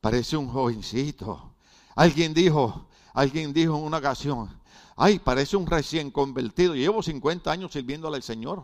parece 0.00 0.36
un 0.36 0.50
jovencito. 0.50 1.56
Alguien 1.96 2.32
dijo, 2.32 2.86
alguien 3.12 3.52
dijo 3.52 3.76
en 3.76 3.86
una 3.86 3.98
ocasión, 3.98 4.48
ay, 4.94 5.18
parece 5.18 5.56
un 5.56 5.66
recién 5.66 6.12
convertido. 6.12 6.76
Llevo 6.76 7.02
50 7.02 7.50
años 7.50 7.72
sirviéndole 7.72 8.18
al 8.18 8.22
Señor. 8.22 8.62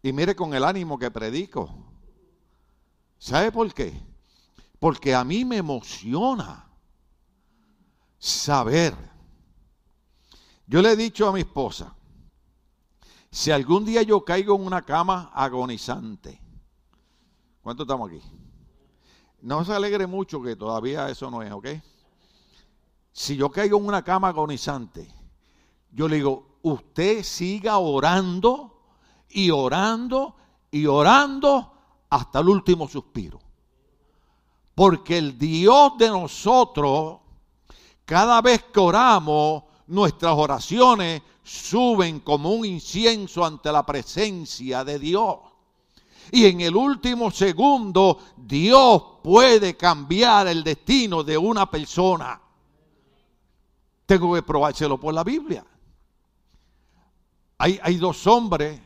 Y 0.00 0.12
mire 0.12 0.36
con 0.36 0.54
el 0.54 0.62
ánimo 0.62 0.96
que 0.96 1.10
predico. 1.10 1.74
¿Sabe 3.18 3.50
por 3.50 3.74
qué? 3.74 4.00
Porque 4.78 5.14
a 5.14 5.24
mí 5.24 5.44
me 5.44 5.56
emociona 5.56 6.68
saber. 8.18 8.94
Yo 10.66 10.82
le 10.82 10.92
he 10.92 10.96
dicho 10.96 11.28
a 11.28 11.32
mi 11.32 11.40
esposa, 11.40 11.94
si 13.30 13.50
algún 13.50 13.84
día 13.84 14.02
yo 14.02 14.24
caigo 14.24 14.56
en 14.56 14.66
una 14.66 14.82
cama 14.82 15.30
agonizante, 15.34 16.40
¿cuánto 17.62 17.82
estamos 17.82 18.10
aquí? 18.10 18.20
No 19.42 19.64
se 19.64 19.72
alegre 19.72 20.06
mucho 20.06 20.42
que 20.42 20.56
todavía 20.56 21.08
eso 21.08 21.30
no 21.30 21.42
es, 21.42 21.52
¿ok? 21.52 21.68
Si 23.12 23.36
yo 23.36 23.50
caigo 23.50 23.78
en 23.78 23.86
una 23.86 24.02
cama 24.02 24.28
agonizante, 24.28 25.08
yo 25.90 26.08
le 26.08 26.16
digo, 26.16 26.58
usted 26.62 27.22
siga 27.22 27.78
orando 27.78 28.82
y 29.28 29.50
orando 29.50 30.36
y 30.70 30.86
orando 30.86 31.72
hasta 32.10 32.40
el 32.40 32.48
último 32.48 32.88
suspiro. 32.88 33.38
Porque 34.76 35.16
el 35.16 35.38
Dios 35.38 35.96
de 35.96 36.08
nosotros, 36.08 37.16
cada 38.04 38.42
vez 38.42 38.62
que 38.64 38.78
oramos, 38.78 39.62
nuestras 39.86 40.34
oraciones 40.36 41.22
suben 41.42 42.20
como 42.20 42.50
un 42.50 42.66
incienso 42.66 43.42
ante 43.42 43.72
la 43.72 43.86
presencia 43.86 44.84
de 44.84 44.98
Dios. 44.98 45.38
Y 46.30 46.44
en 46.44 46.60
el 46.60 46.76
último 46.76 47.30
segundo, 47.30 48.18
Dios 48.36 49.02
puede 49.22 49.78
cambiar 49.78 50.46
el 50.48 50.62
destino 50.62 51.24
de 51.24 51.38
una 51.38 51.70
persona. 51.70 52.38
Tengo 54.04 54.34
que 54.34 54.42
probárselo 54.42 55.00
por 55.00 55.14
la 55.14 55.24
Biblia. 55.24 55.64
Hay, 57.56 57.80
hay 57.82 57.96
dos 57.96 58.26
hombres, 58.26 58.78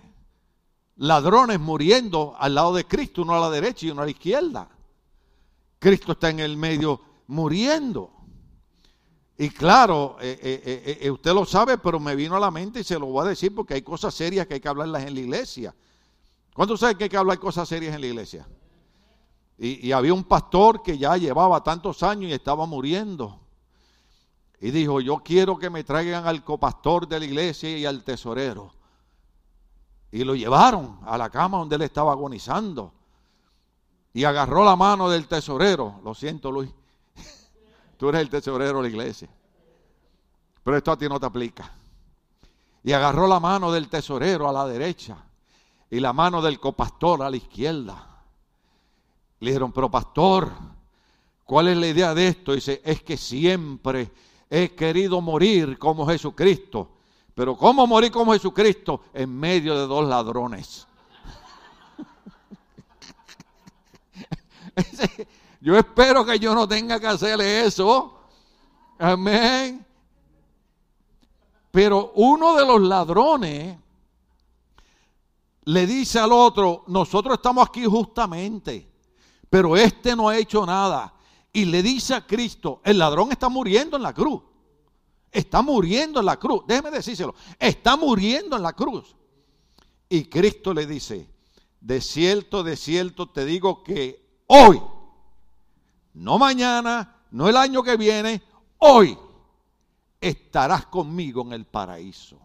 ladrones 0.98 1.58
muriendo 1.58 2.36
al 2.38 2.54
lado 2.54 2.74
de 2.74 2.86
Cristo, 2.86 3.22
uno 3.22 3.34
a 3.34 3.40
la 3.40 3.50
derecha 3.50 3.86
y 3.86 3.90
uno 3.90 4.02
a 4.02 4.04
la 4.04 4.12
izquierda. 4.12 4.68
Cristo 5.80 6.12
está 6.12 6.28
en 6.28 6.40
el 6.40 6.56
medio 6.58 7.00
muriendo. 7.26 8.12
Y 9.38 9.48
claro, 9.48 10.18
eh, 10.20 10.38
eh, 10.42 10.98
eh, 11.00 11.10
usted 11.10 11.32
lo 11.32 11.46
sabe, 11.46 11.78
pero 11.78 11.98
me 11.98 12.14
vino 12.14 12.36
a 12.36 12.40
la 12.40 12.50
mente 12.50 12.80
y 12.80 12.84
se 12.84 12.98
lo 12.98 13.06
voy 13.06 13.24
a 13.24 13.30
decir 13.30 13.54
porque 13.54 13.72
hay 13.72 13.82
cosas 13.82 14.14
serias 14.14 14.46
que 14.46 14.54
hay 14.54 14.60
que 14.60 14.68
hablarlas 14.68 15.04
en 15.04 15.14
la 15.14 15.20
iglesia. 15.20 15.74
¿Cuántos 16.54 16.80
saben 16.80 16.98
que 16.98 17.04
hay 17.04 17.10
que 17.10 17.16
hablar 17.16 17.38
cosas 17.38 17.66
serias 17.66 17.94
en 17.94 18.02
la 18.02 18.06
iglesia? 18.08 18.46
Y, 19.56 19.88
y, 19.88 19.92
había 19.92 20.12
un 20.12 20.24
pastor 20.24 20.82
que 20.82 20.98
ya 20.98 21.16
llevaba 21.16 21.62
tantos 21.62 22.02
años 22.02 22.30
y 22.30 22.34
estaba 22.34 22.66
muriendo. 22.66 23.40
Y 24.60 24.70
dijo, 24.70 25.00
yo 25.00 25.22
quiero 25.24 25.58
que 25.58 25.70
me 25.70 25.84
traigan 25.84 26.26
al 26.26 26.44
copastor 26.44 27.08
de 27.08 27.20
la 27.20 27.24
iglesia 27.24 27.76
y 27.78 27.86
al 27.86 28.04
tesorero. 28.04 28.72
Y 30.12 30.24
lo 30.24 30.34
llevaron 30.34 30.98
a 31.04 31.16
la 31.16 31.30
cama 31.30 31.58
donde 31.58 31.76
él 31.76 31.82
estaba 31.82 32.12
agonizando 32.12 32.99
y 34.12 34.24
agarró 34.24 34.64
la 34.64 34.76
mano 34.76 35.08
del 35.08 35.26
tesorero. 35.26 36.00
Lo 36.04 36.14
siento, 36.14 36.50
Luis. 36.50 36.70
Tú 37.96 38.08
eres 38.08 38.22
el 38.22 38.30
tesorero 38.30 38.78
de 38.78 38.82
la 38.82 38.88
iglesia. 38.88 39.28
Pero 40.62 40.76
esto 40.76 40.92
a 40.92 40.98
ti 40.98 41.08
no 41.08 41.18
te 41.18 41.26
aplica. 41.26 41.72
Y 42.82 42.92
agarró 42.92 43.26
la 43.26 43.40
mano 43.40 43.72
del 43.72 43.88
tesorero 43.88 44.48
a 44.48 44.52
la 44.52 44.66
derecha 44.66 45.16
y 45.90 46.00
la 46.00 46.12
mano 46.12 46.40
del 46.40 46.58
copastor 46.58 47.22
a 47.22 47.30
la 47.30 47.36
izquierda. 47.36 48.06
Le 49.40 49.50
dijeron, 49.50 49.72
pero 49.72 49.90
pastor, 49.90 50.50
¿cuál 51.44 51.68
es 51.68 51.76
la 51.76 51.88
idea 51.88 52.14
de 52.14 52.28
esto? 52.28 52.52
Dice, 52.52 52.80
es 52.84 53.02
que 53.02 53.16
siempre 53.16 54.10
he 54.48 54.74
querido 54.74 55.20
morir 55.20 55.78
como 55.78 56.06
Jesucristo. 56.06 56.90
Pero 57.34 57.56
¿cómo 57.56 57.86
morir 57.86 58.10
como 58.10 58.32
Jesucristo? 58.32 59.02
En 59.14 59.38
medio 59.38 59.78
de 59.78 59.86
dos 59.86 60.06
ladrones. 60.06 60.86
Yo 65.60 65.76
espero 65.76 66.24
que 66.24 66.38
yo 66.38 66.54
no 66.54 66.66
tenga 66.66 66.98
que 66.98 67.06
hacerle 67.06 67.66
eso. 67.66 68.18
Amén. 68.98 69.84
Pero 71.70 72.12
uno 72.14 72.56
de 72.56 72.66
los 72.66 72.80
ladrones 72.80 73.76
le 75.64 75.86
dice 75.86 76.18
al 76.18 76.32
otro, 76.32 76.84
nosotros 76.88 77.34
estamos 77.34 77.68
aquí 77.68 77.84
justamente, 77.84 78.90
pero 79.48 79.76
este 79.76 80.16
no 80.16 80.28
ha 80.28 80.38
hecho 80.38 80.64
nada. 80.64 81.14
Y 81.52 81.66
le 81.66 81.82
dice 81.82 82.14
a 82.14 82.26
Cristo, 82.26 82.80
el 82.84 82.98
ladrón 82.98 83.30
está 83.30 83.48
muriendo 83.48 83.96
en 83.96 84.02
la 84.02 84.14
cruz. 84.14 84.42
Está 85.30 85.62
muriendo 85.62 86.20
en 86.20 86.26
la 86.26 86.38
cruz. 86.38 86.62
Déjeme 86.66 86.90
decírselo. 86.90 87.34
Está 87.58 87.96
muriendo 87.96 88.56
en 88.56 88.62
la 88.62 88.72
cruz. 88.72 89.14
Y 90.08 90.24
Cristo 90.24 90.72
le 90.74 90.86
dice, 90.86 91.28
de 91.80 92.00
cierto, 92.00 92.62
de 92.62 92.76
cierto 92.76 93.28
te 93.28 93.44
digo 93.44 93.84
que 93.84 94.29
hoy, 94.52 94.82
no 96.14 96.38
mañana, 96.38 97.14
no 97.30 97.48
el 97.48 97.56
año 97.56 97.84
que 97.84 97.96
viene, 97.96 98.42
hoy 98.78 99.16
estarás 100.20 100.86
conmigo 100.86 101.42
en 101.42 101.52
el 101.52 101.64
paraíso. 101.64 102.36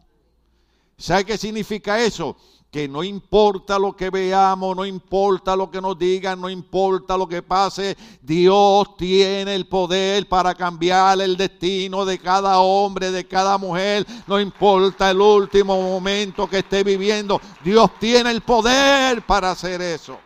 ¿Sabe 0.97 1.25
qué 1.25 1.37
significa 1.37 1.99
eso? 1.99 2.37
Que 2.69 2.87
no 2.87 3.03
importa 3.03 3.79
lo 3.79 3.95
que 3.95 4.11
veamos, 4.11 4.75
no 4.75 4.85
importa 4.85 5.55
lo 5.55 5.71
que 5.71 5.81
nos 5.81 5.97
digan, 5.97 6.39
no 6.39 6.47
importa 6.47 7.17
lo 7.17 7.27
que 7.27 7.41
pase, 7.41 7.97
Dios 8.21 8.95
tiene 8.97 9.55
el 9.55 9.67
poder 9.67 10.29
para 10.29 10.53
cambiar 10.53 11.19
el 11.21 11.35
destino 11.35 12.05
de 12.05 12.19
cada 12.19 12.59
hombre, 12.59 13.09
de 13.09 13.27
cada 13.27 13.57
mujer, 13.57 14.05
no 14.27 14.39
importa 14.39 15.09
el 15.09 15.19
último 15.19 15.81
momento 15.81 16.47
que 16.47 16.59
esté 16.59 16.83
viviendo, 16.83 17.41
Dios 17.63 17.89
tiene 17.99 18.29
el 18.29 18.41
poder 18.41 19.25
para 19.25 19.51
hacer 19.51 19.81
eso. 19.81 20.19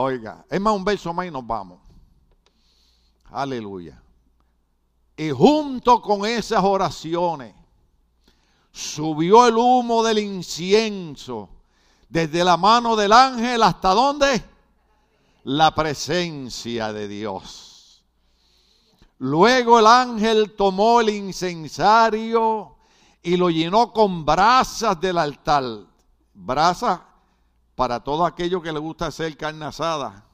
Oiga, 0.00 0.44
es 0.48 0.60
más 0.60 0.76
un 0.76 0.84
verso 0.84 1.12
más 1.12 1.26
y 1.26 1.30
nos 1.32 1.44
vamos. 1.44 1.80
Aleluya. 3.32 4.00
Y 5.16 5.30
junto 5.30 6.00
con 6.00 6.24
esas 6.24 6.62
oraciones 6.62 7.52
subió 8.70 9.48
el 9.48 9.56
humo 9.56 10.04
del 10.04 10.20
incienso 10.20 11.48
desde 12.08 12.44
la 12.44 12.56
mano 12.56 12.94
del 12.94 13.12
ángel 13.12 13.60
hasta 13.60 13.88
dónde? 13.88 14.40
La 15.42 15.74
presencia 15.74 16.92
de 16.92 17.08
Dios. 17.08 18.04
Luego 19.18 19.80
el 19.80 19.86
ángel 19.88 20.54
tomó 20.54 21.00
el 21.00 21.08
incensario 21.08 22.76
y 23.20 23.36
lo 23.36 23.50
llenó 23.50 23.92
con 23.92 24.24
brasas 24.24 25.00
del 25.00 25.18
altar. 25.18 25.64
Brasas 26.34 27.00
para 27.78 28.00
todo 28.00 28.26
aquello 28.26 28.60
que 28.60 28.72
le 28.72 28.80
gusta 28.80 29.06
hacer 29.06 29.36
carne 29.36 29.64
asada. 29.64 30.24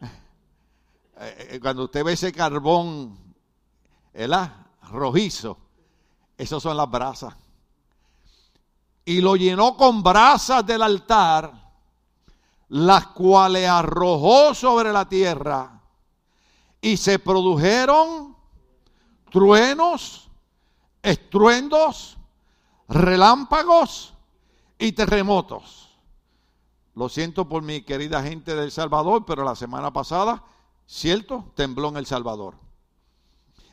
Eh, 1.22 1.48
eh, 1.50 1.60
cuando 1.60 1.84
usted 1.84 2.02
ve 2.02 2.14
ese 2.14 2.32
carbón, 2.32 3.14
¿verdad? 4.14 4.54
rojizo. 4.90 5.58
Esas 6.38 6.62
son 6.62 6.78
las 6.78 6.90
brasas. 6.90 7.34
Y 9.04 9.20
lo 9.20 9.36
llenó 9.36 9.76
con 9.76 10.02
brasas 10.02 10.64
del 10.64 10.80
altar, 10.80 11.52
las 12.68 13.08
cuales 13.08 13.68
arrojó 13.68 14.54
sobre 14.54 14.94
la 14.94 15.06
tierra. 15.06 15.78
Y 16.80 16.96
se 16.96 17.18
produjeron 17.18 18.34
truenos, 19.30 20.30
estruendos, 21.02 22.16
relámpagos 22.88 24.14
y 24.78 24.92
terremotos. 24.92 25.79
Lo 26.94 27.08
siento 27.08 27.48
por 27.48 27.62
mi 27.62 27.82
querida 27.82 28.22
gente 28.22 28.54
del 28.54 28.70
Salvador, 28.70 29.24
pero 29.26 29.44
la 29.44 29.54
semana 29.54 29.92
pasada, 29.92 30.42
cierto, 30.86 31.52
tembló 31.54 31.88
en 31.88 31.98
El 31.98 32.06
Salvador. 32.06 32.54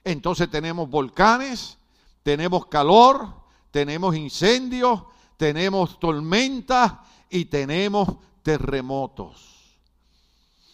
Entonces 0.03 0.49
tenemos 0.49 0.89
volcanes, 0.89 1.78
tenemos 2.24 2.68
calor, 2.68 3.28
tenemos 3.72 4.15
incendios, 4.15 5.03
tenemos 5.36 5.99
tormentas 5.99 6.93
y 7.30 7.45
tenemos 7.45 8.07
terremotos. 8.43 9.57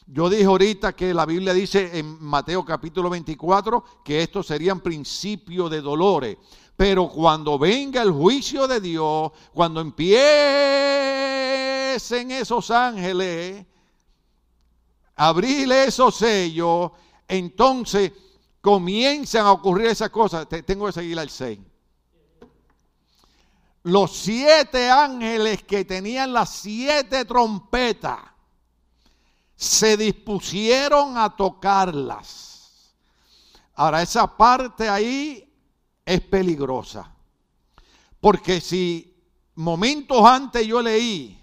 Yo 0.06 0.30
dije 0.30 0.46
ahorita 0.46 0.94
que 0.94 1.14
la 1.14 1.26
Biblia 1.26 1.54
dice 1.54 1.98
en 1.98 2.24
Mateo 2.24 2.66
capítulo 2.66 3.10
24 3.10 3.84
que 4.04 4.22
estos 4.22 4.48
serían 4.48 4.82
principios 4.82 5.72
de 5.72 5.82
dolores. 5.82 6.38
Pero 6.76 7.08
cuando 7.08 7.58
venga 7.58 8.02
el 8.02 8.12
juicio 8.12 8.68
de 8.68 8.82
Dios, 8.82 9.32
cuando 9.54 9.80
empiecen 11.94 12.32
esos 12.32 12.72
ángeles, 12.72 13.66
abrir 15.16 15.72
esos 15.72 16.16
sellos, 16.16 16.92
entonces 17.28 18.12
comienzan 18.62 19.46
a 19.46 19.52
ocurrir 19.52 19.88
esas 19.88 20.10
cosas. 20.10 20.48
Tengo 20.66 20.88
que 20.88 20.92
seguir 20.92 21.20
al 21.20 21.30
6. 21.30 21.60
Los 23.84 24.16
siete 24.16 24.90
ángeles 24.90 25.64
que 25.64 25.84
tenían 25.84 26.32
las 26.32 26.50
siete 26.50 27.26
trompetas 27.26 28.20
se 29.56 29.98
dispusieron 29.98 31.18
a 31.18 31.36
tocarlas. 31.36 32.96
Ahora, 33.76 34.02
esa 34.02 34.26
parte 34.38 34.88
ahí 34.88 35.54
es 36.06 36.22
peligrosa. 36.22 37.12
Porque 38.22 38.62
si 38.62 39.16
momentos 39.56 40.26
antes 40.26 40.66
yo 40.66 40.82
leí 40.82 41.43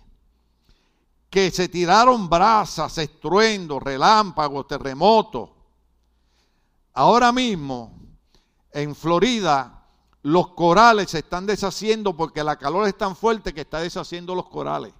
que 1.31 1.53
se 1.53 1.69
tiraron 1.69 2.29
brasas, 2.29 2.99
estruendos, 2.99 3.81
relámpagos, 3.83 4.67
terremotos, 4.67 5.51
ahora 6.93 7.31
mismo 7.31 7.97
en 8.73 8.95
Florida 8.95 9.87
los 10.23 10.49
corales 10.49 11.11
se 11.11 11.21
están 11.21 11.47
deshaciendo 11.47 12.17
porque 12.17 12.45
la 12.45 12.57
calor 12.57 12.87
es 12.87 12.99
tan 12.99 13.17
fuerte 13.17 13.55
que 13.55 13.63
está 13.63 13.81
deshaciendo 13.81 14.35
los 14.35 14.49
corales. 14.49 14.93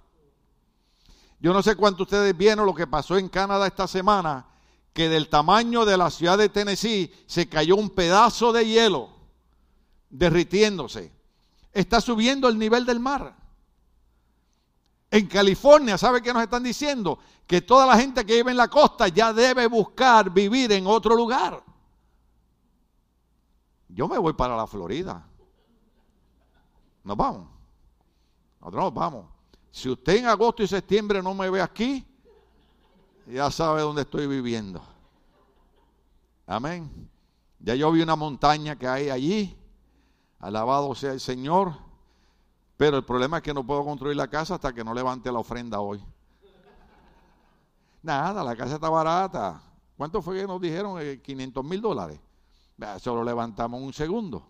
Yo 1.39 1.53
no 1.53 1.61
sé 1.61 1.75
cuánto 1.75 2.03
ustedes 2.03 2.35
vieron 2.35 2.65
lo 2.65 2.73
que 2.73 2.87
pasó 2.87 3.17
en 3.17 3.27
Canadá 3.27 3.67
esta 3.67 3.87
semana, 3.87 4.47
que 4.93 5.09
del 5.09 5.29
tamaño 5.29 5.85
de 5.85 5.97
la 5.97 6.09
ciudad 6.09 6.37
de 6.37 6.49
Tennessee 6.49 7.13
se 7.25 7.47
cayó 7.49 7.75
un 7.75 7.89
pedazo 7.89 8.51
de 8.51 8.65
hielo 8.65 9.09
derritiéndose. 10.09 11.11
Está 11.71 12.01
subiendo 12.01 12.47
el 12.47 12.57
nivel 12.57 12.85
del 12.85 12.99
mar. 12.99 13.40
En 15.13 15.27
California, 15.27 15.97
¿sabe 15.97 16.21
qué 16.21 16.31
nos 16.31 16.41
están 16.41 16.63
diciendo? 16.63 17.19
Que 17.45 17.61
toda 17.61 17.85
la 17.85 17.97
gente 17.97 18.25
que 18.25 18.35
vive 18.35 18.51
en 18.51 18.57
la 18.57 18.69
costa 18.69 19.09
ya 19.09 19.33
debe 19.33 19.67
buscar 19.67 20.31
vivir 20.31 20.71
en 20.71 20.87
otro 20.87 21.15
lugar. 21.15 21.61
Yo 23.89 24.07
me 24.07 24.17
voy 24.17 24.31
para 24.31 24.55
la 24.55 24.65
Florida. 24.65 25.27
Nos 27.03 27.17
vamos. 27.17 27.49
Nosotros 28.61 28.83
nos 28.85 28.93
vamos. 28.93 29.25
Si 29.69 29.89
usted 29.89 30.15
en 30.15 30.27
agosto 30.27 30.63
y 30.63 30.67
septiembre 30.67 31.21
no 31.21 31.33
me 31.33 31.49
ve 31.49 31.61
aquí, 31.61 32.05
ya 33.27 33.51
sabe 33.51 33.81
dónde 33.81 34.03
estoy 34.03 34.27
viviendo. 34.27 34.81
Amén. 36.47 37.09
Ya 37.59 37.75
yo 37.75 37.91
vi 37.91 38.01
una 38.01 38.15
montaña 38.15 38.77
que 38.77 38.87
hay 38.87 39.09
allí. 39.09 39.57
Alabado 40.39 40.95
sea 40.95 41.11
el 41.11 41.19
Señor. 41.19 41.90
Pero 42.81 42.97
el 42.97 43.03
problema 43.03 43.37
es 43.37 43.43
que 43.43 43.53
no 43.53 43.63
puedo 43.63 43.85
construir 43.85 44.17
la 44.17 44.27
casa 44.27 44.55
hasta 44.55 44.73
que 44.73 44.83
no 44.83 44.91
levante 44.91 45.31
la 45.31 45.37
ofrenda 45.37 45.79
hoy. 45.79 46.03
Nada, 48.01 48.43
la 48.43 48.55
casa 48.55 48.73
está 48.73 48.89
barata. 48.89 49.61
¿Cuánto 49.95 50.19
fue 50.19 50.37
que 50.37 50.47
nos 50.47 50.59
dijeron? 50.59 50.99
500 51.21 51.63
eh, 51.63 51.67
mil 51.67 51.79
dólares. 51.79 52.19
Solo 52.99 53.23
levantamos 53.23 53.79
un 53.83 53.93
segundo. 53.93 54.49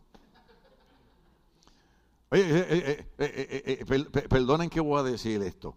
Oye, 2.30 2.42
eh, 2.48 3.10
eh, 3.18 4.06
perdonen 4.30 4.70
que 4.70 4.80
voy 4.80 5.02
a 5.02 5.04
decir 5.04 5.42
esto. 5.42 5.76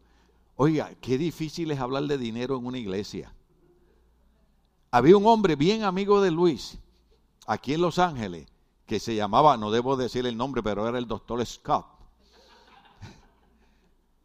Oiga, 0.55 0.93
qué 1.01 1.19
difícil 1.19 1.73
es 1.73 1.81
hablar 1.81 2.05
de 2.05 2.19
dinero 2.19 2.57
en 2.57 2.67
una 2.67 2.79
iglesia. 2.79 3.35
Había 4.93 5.17
un 5.17 5.27
hombre 5.27 5.57
bien 5.57 5.83
amigo 5.83 6.21
de 6.21 6.31
Luis, 6.31 6.79
aquí 7.49 7.75
en 7.75 7.81
Los 7.81 7.99
Ángeles, 7.99 8.47
que 8.87 9.01
se 9.01 9.17
llamaba, 9.17 9.57
no 9.57 9.73
debo 9.73 9.97
decir 9.97 10.25
el 10.25 10.37
nombre, 10.37 10.63
pero 10.63 10.89
era 10.89 10.99
el 10.99 11.09
doctor 11.09 11.45
Scott, 11.45 11.94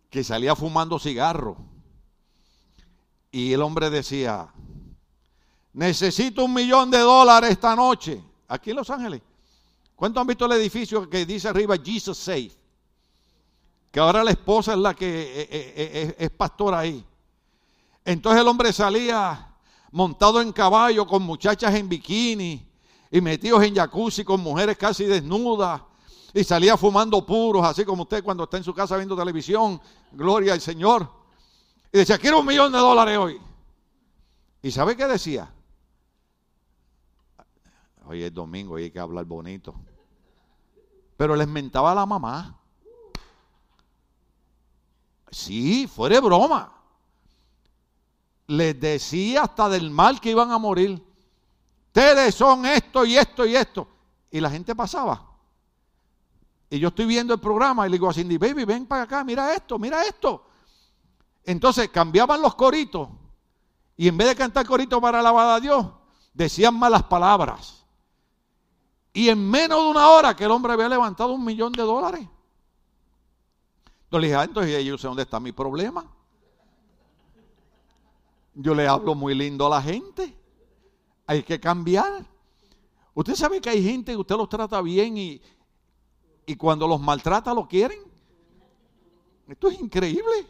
que 0.10 0.24
salía 0.24 0.56
fumando 0.56 1.00
cigarro. 1.00 1.58
Y 3.32 3.54
el 3.54 3.62
hombre 3.62 3.90
decía, 3.90 4.52
necesito 5.74 6.46
un 6.46 6.54
millón 6.54 6.90
de 6.90 7.00
dólares 7.00 7.52
esta 7.52 7.76
noche, 7.76 8.24
aquí 8.48 8.72
en 8.72 8.78
Los 8.78 8.90
Ángeles. 8.90 9.22
¿Cuántos 9.96 10.22
han 10.22 10.28
visto 10.28 10.46
el 10.46 10.54
edificio 10.54 11.10
que 11.10 11.26
dice 11.26 11.50
arriba 11.50 11.76
Jesus 11.78 12.18
Safe? 12.18 12.52
Que 13.92 14.00
ahora 14.00 14.24
la 14.24 14.32
esposa 14.32 14.74
es 14.74 14.80
la 14.80 14.94
que 14.94 15.06
eh, 15.08 15.42
eh, 15.42 15.70
eh, 15.76 16.16
es, 16.18 16.30
pastora 16.30 16.80
ahí. 16.80 17.06
Entonces 18.06 18.42
el 18.42 18.48
hombre 18.48 18.72
salía 18.72 19.48
montado 19.92 20.42
en 20.42 20.52
caballo 20.54 21.06
con 21.06 21.24
muchachas 21.24 21.76
en 21.76 21.90
bikini 21.90 22.66
y 23.12 23.22
metidos 23.22 23.62
en 23.64 23.76
jacuzzi 23.76 24.24
con 24.24 24.40
mujeres 24.40 24.78
casi 24.78 25.04
desnudas 25.04 25.82
y 26.34 26.44
salía 26.44 26.78
fumando 26.78 27.26
puros, 27.26 27.66
así 27.66 27.84
como 27.84 28.04
usted 28.04 28.24
cuando 28.24 28.44
está 28.44 28.58
en 28.58 28.64
su 28.64 28.74
casa 28.74 28.96
viendo 28.96 29.16
televisión, 29.16 29.82
gloria 30.12 30.54
al 30.54 30.62
Señor. 30.62 31.10
Y 31.92 31.98
decía, 31.98 32.18
quiero 32.18 32.40
un 32.40 32.46
millón 32.46 32.72
de 32.72 32.78
dólares 32.78 33.18
hoy. 33.18 33.42
¿Y 34.62 34.72
sabe 34.72 34.96
qué 34.96 35.08
decía? 35.08 35.52
Hoy 38.06 38.24
es 38.24 38.34
domingo 38.34 38.78
y 38.78 38.84
hay 38.84 38.92
que 38.92 39.00
hablar 39.00 39.26
bonito. 39.26 39.76
Pero 41.18 41.36
les 41.36 41.48
mentaba 41.48 41.92
a 41.92 41.96
la 41.96 42.06
mamá. 42.06 42.60
Sí, 45.32 45.88
fuera 45.88 46.20
broma. 46.20 46.74
Les 48.48 48.80
decía 48.80 49.44
hasta 49.44 49.70
del 49.70 49.92
mal 49.92 50.20
que 50.20 50.32
iban 50.32 50.52
a 50.52 50.58
morir. 50.58 51.04
Ustedes 51.88 52.34
son 52.34 52.66
esto 52.66 53.06
y 53.06 53.16
esto 53.16 53.46
y 53.46 53.56
esto. 53.56 53.88
Y 54.32 54.40
la 54.40 54.50
gente 54.50 54.76
pasaba. 54.76 55.29
Y 56.70 56.80
yo 56.80 56.90
estoy 56.90 57.06
viendo 57.06 57.34
el 57.34 57.40
programa 57.40 57.88
y 57.88 57.90
le 57.90 57.96
digo 57.96 58.10
a 58.10 58.14
Cindy, 58.14 58.38
baby, 58.38 58.64
ven 58.64 58.86
para 58.86 59.04
acá, 59.04 59.24
mira 59.24 59.54
esto, 59.54 59.80
mira 59.80 60.04
esto. 60.04 60.46
Entonces 61.44 61.90
cambiaban 61.90 62.42
los 62.42 62.54
coritos. 62.56 63.10
Y 63.98 64.08
en 64.08 64.18
vez 64.18 64.28
de 64.30 64.36
cantar 64.36 64.66
coritos 64.66 65.02
para 65.02 65.20
alabar 65.20 65.50
a 65.50 65.60
Dios, 65.60 65.86
decían 66.34 66.78
malas 66.78 67.04
palabras. 67.04 67.86
Y 69.14 69.30
en 69.30 69.50
menos 69.50 69.84
de 69.84 69.90
una 69.90 70.10
hora 70.10 70.36
que 70.36 70.46
el 70.46 70.52
hombre 70.52 70.74
había 70.74 70.88
levantado 70.88 71.34
un 71.34 71.44
millón 71.44 71.72
de 71.72 71.82
dólares. 71.82 72.28
Entonces 74.04 74.22
le 74.22 74.28
dije, 74.28 74.36
ah, 74.36 74.44
entonces 74.44 74.86
yo 74.86 74.98
sé 74.98 75.08
dónde 75.08 75.24
está 75.24 75.40
mi 75.40 75.52
problema. 75.52 76.06
Yo 78.54 78.76
le 78.76 78.88
hablo 78.88 79.16
muy 79.16 79.34
lindo 79.34 79.66
a 79.66 79.70
la 79.70 79.82
gente. 79.82 80.36
Hay 81.26 81.44
que 81.44 81.60
cambiar. 81.60 82.26
Usted 83.14 83.36
sabe 83.36 83.60
que 83.60 83.70
hay 83.70 83.84
gente 83.84 84.12
que 84.12 84.18
usted 84.18 84.36
los 84.36 84.50
trata 84.50 84.82
bien 84.82 85.18
y, 85.18 85.42
y 86.50 86.56
cuando 86.56 86.88
los 86.88 87.00
maltrata 87.00 87.54
lo 87.54 87.68
quieren. 87.68 88.00
Esto 89.48 89.68
es 89.68 89.80
increíble. 89.80 90.48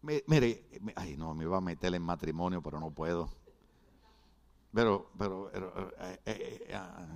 Mire, 0.00 0.64
ay 0.94 1.14
no, 1.18 1.34
me 1.34 1.44
iba 1.44 1.58
a 1.58 1.60
meter 1.60 1.94
en 1.94 2.00
matrimonio, 2.00 2.62
pero 2.62 2.80
no 2.80 2.90
puedo. 2.90 3.28
Pero, 4.72 5.10
pero, 5.18 5.50
eh, 5.52 5.90
eh, 6.00 6.20
eh, 6.24 6.74
ah, 6.74 7.06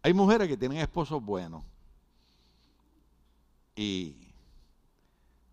hay 0.00 0.14
mujeres 0.14 0.46
que 0.46 0.56
tienen 0.56 0.78
esposos 0.78 1.20
buenos. 1.20 1.64
Y 3.74 4.14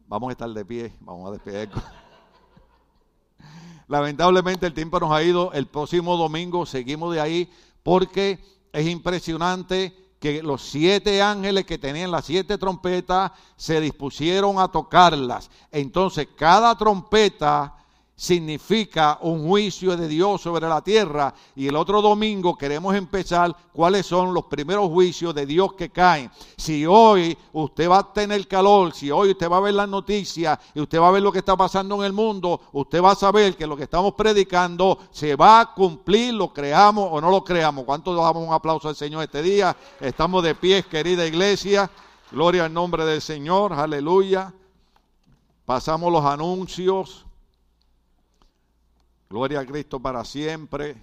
vamos 0.05 0.29
a 0.29 0.33
estar 0.33 0.51
de 0.51 0.65
pie, 0.65 0.93
vamos 0.99 1.29
a 1.29 1.31
despedir. 1.31 1.71
Lamentablemente 3.87 4.67
el 4.67 4.73
tiempo 4.75 4.99
nos 4.99 5.11
ha 5.11 5.23
ido. 5.23 5.51
El 5.51 5.65
próximo 5.65 6.15
domingo 6.15 6.67
seguimos 6.67 7.11
de 7.11 7.21
ahí 7.21 7.51
porque 7.81 8.39
es 8.75 8.87
impresionante 8.87 9.95
que 10.19 10.43
los 10.43 10.61
siete 10.61 11.21
ángeles 11.21 11.65
que 11.65 11.77
tenían 11.77 12.11
las 12.11 12.25
siete 12.25 12.57
trompetas 12.57 13.31
se 13.55 13.79
dispusieron 13.79 14.59
a 14.59 14.67
tocarlas. 14.67 15.49
Entonces 15.71 16.27
cada 16.35 16.77
trompeta 16.77 17.73
significa 18.15 19.19
un 19.21 19.45
juicio 19.45 19.97
de 19.97 20.07
Dios 20.07 20.41
sobre 20.41 20.67
la 20.67 20.81
tierra 20.81 21.33
y 21.55 21.67
el 21.67 21.75
otro 21.75 22.01
domingo 22.01 22.57
queremos 22.57 22.95
empezar 22.95 23.53
cuáles 23.73 24.05
son 24.05 24.33
los 24.33 24.45
primeros 24.45 24.89
juicios 24.89 25.35
de 25.35 25.45
Dios 25.45 25.73
que 25.73 25.89
caen. 25.89 26.31
Si 26.55 26.85
hoy 26.85 27.37
usted 27.51 27.89
va 27.89 27.99
a 27.99 28.13
tener 28.13 28.47
calor, 28.47 28.93
si 28.93 29.11
hoy 29.11 29.31
usted 29.31 29.49
va 29.49 29.57
a 29.57 29.61
ver 29.61 29.73
las 29.73 29.89
noticias 29.89 30.57
y 30.73 30.79
usted 30.79 30.99
va 30.99 31.09
a 31.09 31.11
ver 31.11 31.21
lo 31.21 31.31
que 31.31 31.39
está 31.39 31.57
pasando 31.57 31.95
en 31.97 32.03
el 32.03 32.13
mundo, 32.13 32.61
usted 32.71 33.03
va 33.03 33.11
a 33.11 33.15
saber 33.15 33.57
que 33.57 33.67
lo 33.67 33.75
que 33.75 33.83
estamos 33.83 34.13
predicando 34.13 34.97
se 35.11 35.35
va 35.35 35.59
a 35.59 35.73
cumplir, 35.73 36.33
lo 36.33 36.53
creamos 36.53 37.09
o 37.11 37.19
no 37.19 37.29
lo 37.29 37.43
creamos. 37.43 37.83
¿Cuántos 37.83 38.15
damos 38.15 38.47
un 38.47 38.53
aplauso 38.53 38.87
al 38.87 38.95
Señor 38.95 39.23
este 39.23 39.41
día? 39.41 39.75
Estamos 39.99 40.41
de 40.41 40.55
pie, 40.55 40.83
querida 40.83 41.25
iglesia. 41.25 41.91
Gloria 42.31 42.65
al 42.65 42.73
nombre 42.73 43.05
del 43.05 43.21
Señor, 43.21 43.73
aleluya. 43.73 44.53
Pasamos 45.65 46.11
los 46.11 46.23
anuncios. 46.23 47.24
Gloria 49.35 49.59
a 49.59 49.65
Cristo 49.65 49.99
para 49.99 50.23
siempre. 50.23 50.95